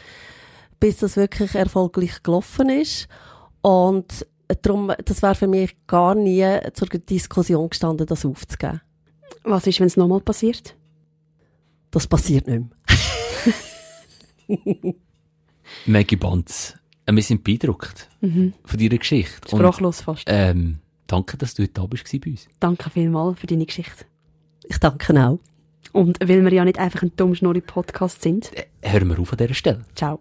bis 0.79 0.99
das 0.99 1.17
wirklich 1.17 1.55
erfolgreich 1.55 2.23
gelaufen 2.23 2.69
ist. 2.69 3.09
Und 3.63 4.27
darum, 4.61 4.93
das 5.03 5.23
wäre 5.23 5.35
für 5.35 5.47
mich 5.47 5.79
gar 5.87 6.15
nie 6.15 6.47
zur 6.75 6.89
Diskussion 6.89 7.71
gestanden, 7.71 8.07
das 8.07 8.27
aufzugeben. 8.27 8.83
Was 9.45 9.67
ist, 9.67 9.81
wenn 9.81 9.87
es 9.87 9.97
nochmal 9.97 10.21
passiert? 10.21 10.77
Das 11.93 12.07
passiert 12.07 12.49
nicht 12.49 12.65
mehr. 14.49 14.95
Maggie 15.87 16.17
Banz, 16.17 16.75
äh, 17.07 17.13
wir 17.13 17.23
sind 17.23 17.45
beeindruckt 17.45 18.09
mhm. 18.21 18.55
von 18.65 18.79
deiner 18.81 18.99
Geschichte. 18.99 19.49
Sprachlos 19.49 20.01
Und, 20.01 20.05
fast. 20.05 20.25
Ähm, 20.27 20.79
danke, 21.07 21.37
dass 21.37 21.55
du 21.55 21.69
da 21.69 21.87
bist 21.87 22.11
bei 22.21 22.31
uns. 22.31 22.49
Danke 22.59 22.91
vielmals 22.91 23.39
für 23.39 23.47
deine 23.47 23.67
Geschichte. 23.67 24.07
Ich 24.69 24.79
danke 24.79 25.13
auch. 25.23 25.39
Und 25.93 26.19
weil 26.21 26.43
wir 26.43 26.53
ja 26.53 26.65
nicht 26.65 26.79
einfach 26.79 27.03
ein 27.03 27.13
dumm 27.17 27.35
Podcast 27.67 28.23
sind. 28.23 28.51
Äh, 28.57 28.91
hören 28.91 29.09
wir 29.09 29.19
auf 29.19 29.33
an 29.33 29.39
dieser 29.39 29.55
Stelle. 29.55 29.85
Ciao. 29.95 30.21